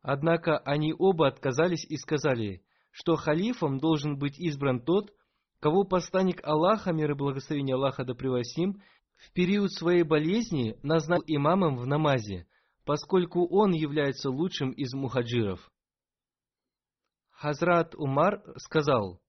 Однако 0.00 0.58
они 0.58 0.92
оба 0.96 1.28
отказались 1.28 1.84
и 1.84 1.96
сказали, 1.96 2.64
что 2.90 3.14
халифом 3.14 3.78
должен 3.78 4.18
быть 4.18 4.38
избран 4.38 4.84
тот, 4.84 5.12
кого 5.62 5.84
посланник 5.84 6.44
Аллаха, 6.44 6.92
мир 6.92 7.12
и 7.12 7.14
благословение 7.14 7.76
Аллаха 7.76 8.04
да 8.04 8.14
ним, 8.56 8.82
в 9.14 9.32
период 9.32 9.72
своей 9.72 10.02
болезни 10.02 10.76
назначил 10.82 11.22
имамом 11.28 11.76
в 11.76 11.86
намазе, 11.86 12.48
поскольку 12.84 13.46
он 13.46 13.70
является 13.70 14.28
лучшим 14.28 14.72
из 14.72 14.92
мухаджиров. 14.92 15.70
Хазрат 17.30 17.94
Умар 17.94 18.42
сказал, 18.56 19.22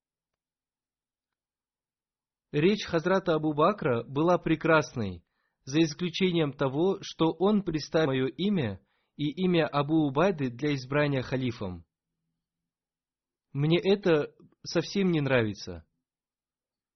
Речь 2.51 2.85
Хазрата 2.85 3.35
Абу 3.35 3.53
Бакра 3.53 4.03
была 4.03 4.39
прекрасной, 4.39 5.23
за 5.65 5.81
исключением 5.81 6.51
того, 6.51 6.97
что 7.01 7.31
он 7.31 7.61
представил 7.61 8.07
мое 8.07 8.27
имя 8.27 8.81
и 9.17 9.29
имя 9.43 9.67
Абу 9.67 10.07
Убайды 10.07 10.49
для 10.49 10.73
избрания 10.73 11.21
халифом. 11.21 11.85
Мне 13.51 13.79
это 13.79 14.33
совсем 14.63 15.11
не 15.11 15.21
нравится. 15.21 15.85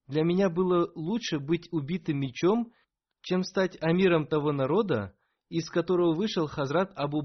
Для 0.08 0.24
меня 0.24 0.50
было 0.50 0.90
лучше 0.96 1.40
быть 1.40 1.68
убитым 1.72 2.20
мечом, 2.20 2.72
чем 3.22 3.44
стать 3.44 3.78
амиром 3.82 4.26
того 4.26 4.52
народа, 4.52 5.14
из 5.50 5.70
которого 5.70 6.14
вышел 6.14 6.48
Хазрат 6.48 6.92
Абу 6.96 7.22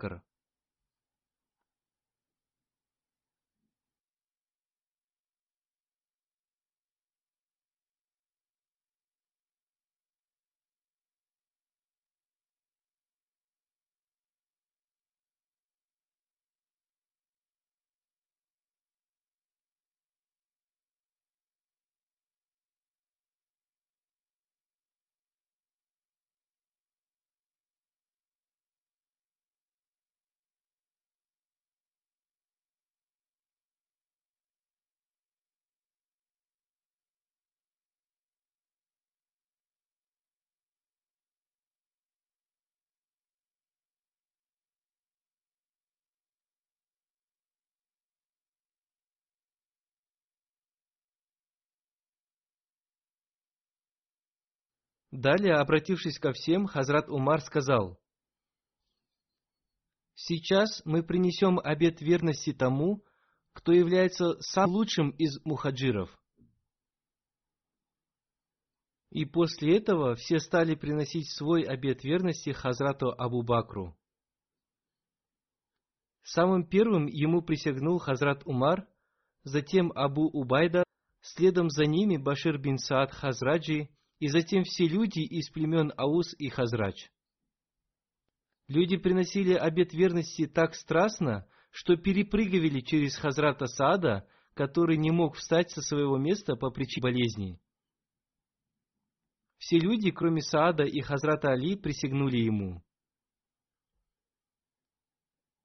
Далее, 55.12 55.56
обратившись 55.56 56.18
ко 56.18 56.32
всем, 56.32 56.66
Хазрат 56.66 57.10
Умар 57.10 57.42
сказал, 57.42 58.00
«Сейчас 60.14 60.80
мы 60.86 61.02
принесем 61.02 61.58
обет 61.58 62.00
верности 62.00 62.54
тому, 62.54 63.04
кто 63.52 63.72
является 63.72 64.40
самым 64.40 64.76
лучшим 64.76 65.10
из 65.10 65.38
мухаджиров». 65.44 66.10
И 69.10 69.26
после 69.26 69.76
этого 69.76 70.14
все 70.14 70.38
стали 70.38 70.74
приносить 70.74 71.30
свой 71.30 71.64
обет 71.64 72.02
верности 72.04 72.50
Хазрату 72.50 73.10
Абу 73.10 73.42
Бакру. 73.42 73.94
Самым 76.22 76.66
первым 76.66 77.04
ему 77.06 77.42
присягнул 77.42 77.98
Хазрат 77.98 78.46
Умар, 78.46 78.88
затем 79.44 79.92
Абу 79.94 80.30
Убайда, 80.30 80.84
следом 81.20 81.68
за 81.68 81.84
ними 81.84 82.16
Башир 82.16 82.56
бин 82.56 82.78
Саад 82.78 83.12
Хазраджи, 83.12 83.90
и 84.22 84.28
затем 84.28 84.62
все 84.62 84.86
люди 84.86 85.18
из 85.18 85.50
племен 85.50 85.92
Аус 85.96 86.32
и 86.38 86.48
Хазрач. 86.48 87.10
Люди 88.68 88.96
приносили 88.96 89.52
обет 89.52 89.92
верности 89.92 90.46
так 90.46 90.76
страстно, 90.76 91.48
что 91.72 91.96
перепрыгивали 91.96 92.82
через 92.82 93.16
Хазрата 93.16 93.66
Саада, 93.66 94.28
который 94.54 94.96
не 94.96 95.10
мог 95.10 95.34
встать 95.34 95.72
со 95.72 95.82
своего 95.82 96.18
места 96.18 96.54
по 96.54 96.70
причине 96.70 97.02
болезни. 97.02 97.60
Все 99.58 99.80
люди, 99.80 100.12
кроме 100.12 100.40
Саада 100.40 100.84
и 100.84 101.00
Хазрата 101.00 101.48
Али, 101.48 101.74
присягнули 101.74 102.36
ему. 102.36 102.80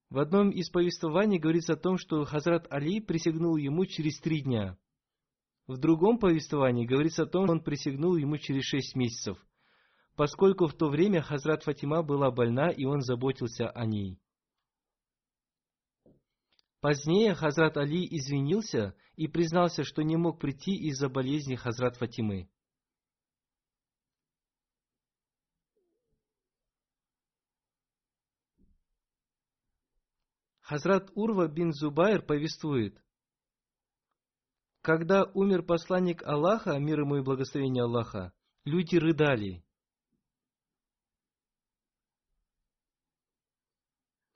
В 0.09 0.17
одном 0.17 0.49
из 0.49 0.71
повествований 0.71 1.37
говорится 1.37 1.73
о 1.73 1.77
том, 1.79 1.99
что 1.99 2.25
Хазрат 2.25 2.65
Али 2.73 3.01
присягнул 3.01 3.55
ему 3.55 3.85
через 3.85 4.19
три 4.19 4.41
дня– 4.41 4.79
в 5.67 5.77
другом 5.77 6.17
повествовании 6.17 6.85
говорится 6.85 7.23
о 7.23 7.27
том, 7.27 7.45
что 7.45 7.51
он 7.51 7.61
присягнул 7.61 8.15
ему 8.15 8.37
через 8.37 8.63
шесть 8.63 8.95
месяцев, 8.95 9.37
поскольку 10.15 10.67
в 10.67 10.73
то 10.73 10.89
время 10.89 11.21
Хазрат 11.21 11.63
Фатима 11.63 12.03
была 12.03 12.31
больна, 12.31 12.69
и 12.69 12.85
он 12.85 13.01
заботился 13.01 13.69
о 13.69 13.85
ней. 13.85 14.19
Позднее 16.79 17.33
Хазрат 17.33 17.75
Али 17.75 18.07
извинился 18.09 18.95
и 19.15 19.27
признался, 19.27 19.83
что 19.83 20.03
не 20.03 20.15
мог 20.15 20.39
прийти 20.39 20.73
из-за 20.89 21.09
болезни 21.09 21.55
Хазрат 21.55 21.97
Фатимы. 21.97 22.49
Хазрат 30.61 31.09
Урва 31.15 31.47
бин 31.47 31.71
Зубайр 31.71 32.21
повествует, 32.21 33.01
когда 34.87 35.25
умер 35.33 35.63
посланник 35.63 36.23
Аллаха, 36.23 36.79
мир 36.79 37.01
ему 37.01 37.17
и 37.17 37.21
благословение 37.21 37.83
Аллаха, 37.83 38.31
люди 38.63 38.95
рыдали. 38.95 39.61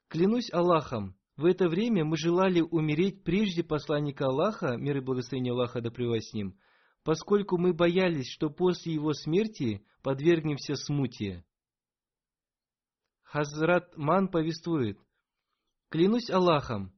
Клянусь 0.09 0.51
Аллахом, 0.51 1.17
в 1.37 1.45
это 1.45 1.69
время 1.69 2.03
мы 2.03 2.17
желали 2.17 2.59
умереть 2.59 3.23
прежде 3.23 3.63
посланника 3.63 4.25
Аллаха, 4.25 4.75
мир 4.75 4.97
и 4.97 4.99
благословение 4.99 5.53
Аллаха 5.53 5.79
да 5.79 5.89
с 5.89 6.33
ним, 6.33 6.59
поскольку 7.03 7.57
мы 7.57 7.73
боялись, 7.73 8.29
что 8.29 8.49
после 8.49 8.95
его 8.95 9.13
смерти 9.13 9.85
подвергнемся 10.03 10.75
смуте. 10.75 11.45
Хазрат 13.23 13.95
Ман 13.95 14.27
повествует, 14.27 14.99
«Клянусь 15.87 16.29
Аллахом, 16.29 16.91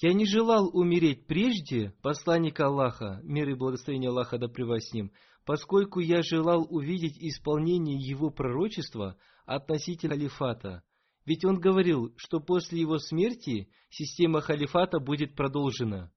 я 0.00 0.14
не 0.14 0.24
желал 0.24 0.70
умереть 0.72 1.26
прежде 1.26 1.90
посланника 2.02 2.66
Аллаха, 2.66 3.20
мир 3.22 3.50
и 3.50 3.54
благословение 3.54 4.08
Аллаха 4.08 4.38
да 4.38 4.48
с 4.48 4.92
ним, 4.92 5.12
поскольку 5.44 6.00
я 6.00 6.22
желал 6.22 6.66
увидеть 6.70 7.18
исполнение 7.18 7.98
его 7.98 8.30
пророчества 8.30 9.18
относительно 9.44 10.14
халифата. 10.14 10.82
Ведь 11.26 11.44
он 11.44 11.60
говорил, 11.60 12.14
что 12.16 12.40
после 12.40 12.80
его 12.80 12.98
смерти 12.98 13.68
система 13.90 14.40
халифата 14.40 15.00
будет 15.00 15.36
продолжена. 15.36 16.10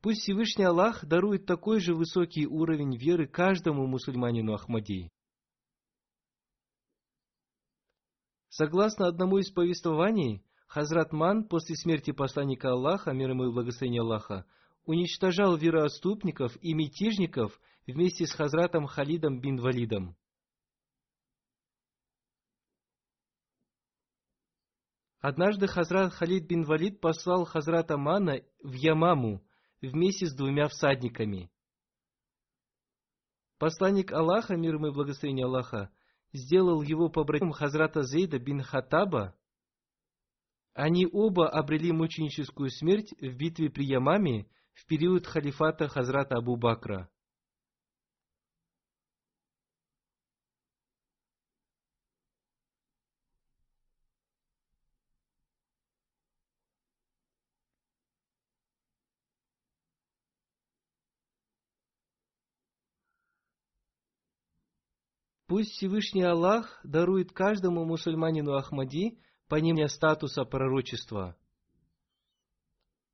Пусть 0.00 0.22
Всевышний 0.22 0.64
Аллах 0.64 1.04
дарует 1.04 1.46
такой 1.46 1.78
же 1.78 1.94
высокий 1.94 2.48
уровень 2.48 2.96
веры 2.96 3.28
каждому 3.28 3.86
мусульманину 3.86 4.54
Ахмади. 4.54 5.12
Согласно 8.52 9.06
одному 9.06 9.38
из 9.38 9.50
повествований, 9.50 10.44
Хазрат 10.66 11.10
Ман 11.10 11.48
после 11.48 11.74
смерти 11.74 12.10
посланника 12.10 12.72
Аллаха, 12.72 13.12
мир 13.12 13.30
ему 13.30 13.46
и 13.46 13.50
благословение 13.50 14.02
Аллаха, 14.02 14.44
уничтожал 14.84 15.56
вероотступников 15.56 16.54
и 16.60 16.74
мятежников 16.74 17.58
вместе 17.86 18.26
с 18.26 18.32
Хазратом 18.34 18.86
Халидом 18.86 19.40
бин 19.40 19.56
Валидом. 19.56 20.18
Однажды 25.20 25.66
Хазрат 25.66 26.12
Халид 26.12 26.46
бин 26.46 26.64
Валид 26.64 27.00
послал 27.00 27.46
Хазрата 27.46 27.96
Мана 27.96 28.42
в 28.62 28.72
Ямаму 28.74 29.42
вместе 29.80 30.26
с 30.26 30.34
двумя 30.34 30.68
всадниками. 30.68 31.50
Посланник 33.56 34.12
Аллаха, 34.12 34.56
мир 34.56 34.74
ему 34.74 34.88
и 34.88 34.92
благословение 34.92 35.46
Аллаха, 35.46 35.90
сделал 36.32 36.82
его 36.82 37.08
побратимом 37.08 37.52
Хазрата 37.52 38.02
Зейда 38.02 38.38
бин 38.38 38.62
Хатаба, 38.62 39.34
Они 40.74 41.06
оба 41.10 41.48
обрели 41.48 41.92
мученическую 41.92 42.70
смерть 42.70 43.12
в 43.20 43.36
битве 43.36 43.68
при 43.68 43.84
Ямаме 43.84 44.46
в 44.72 44.86
период 44.86 45.26
халифата 45.26 45.88
Хазрата 45.88 46.36
Абу 46.36 46.56
Бакра. 46.56 47.10
Пусть 65.52 65.72
Всевышний 65.72 66.22
Аллах 66.22 66.80
дарует 66.82 67.32
каждому 67.32 67.84
мусульманину 67.84 68.54
Ахмади 68.54 69.18
понимание 69.48 69.88
статуса 69.88 70.44
пророчества. 70.46 71.36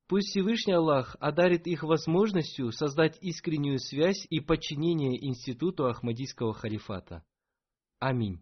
Пусть 0.07 0.29
Всевышний 0.29 0.71
Аллах 0.71 1.17
одарит 1.19 1.67
их 1.67 1.83
возможностью 1.83 2.71
создать 2.71 3.17
искреннюю 3.19 3.77
связь 3.77 4.25
и 4.29 4.39
подчинение 4.39 5.21
институту 5.27 5.87
Ахмадийского 5.87 6.53
халифата. 6.53 7.25
Аминь. 7.99 8.41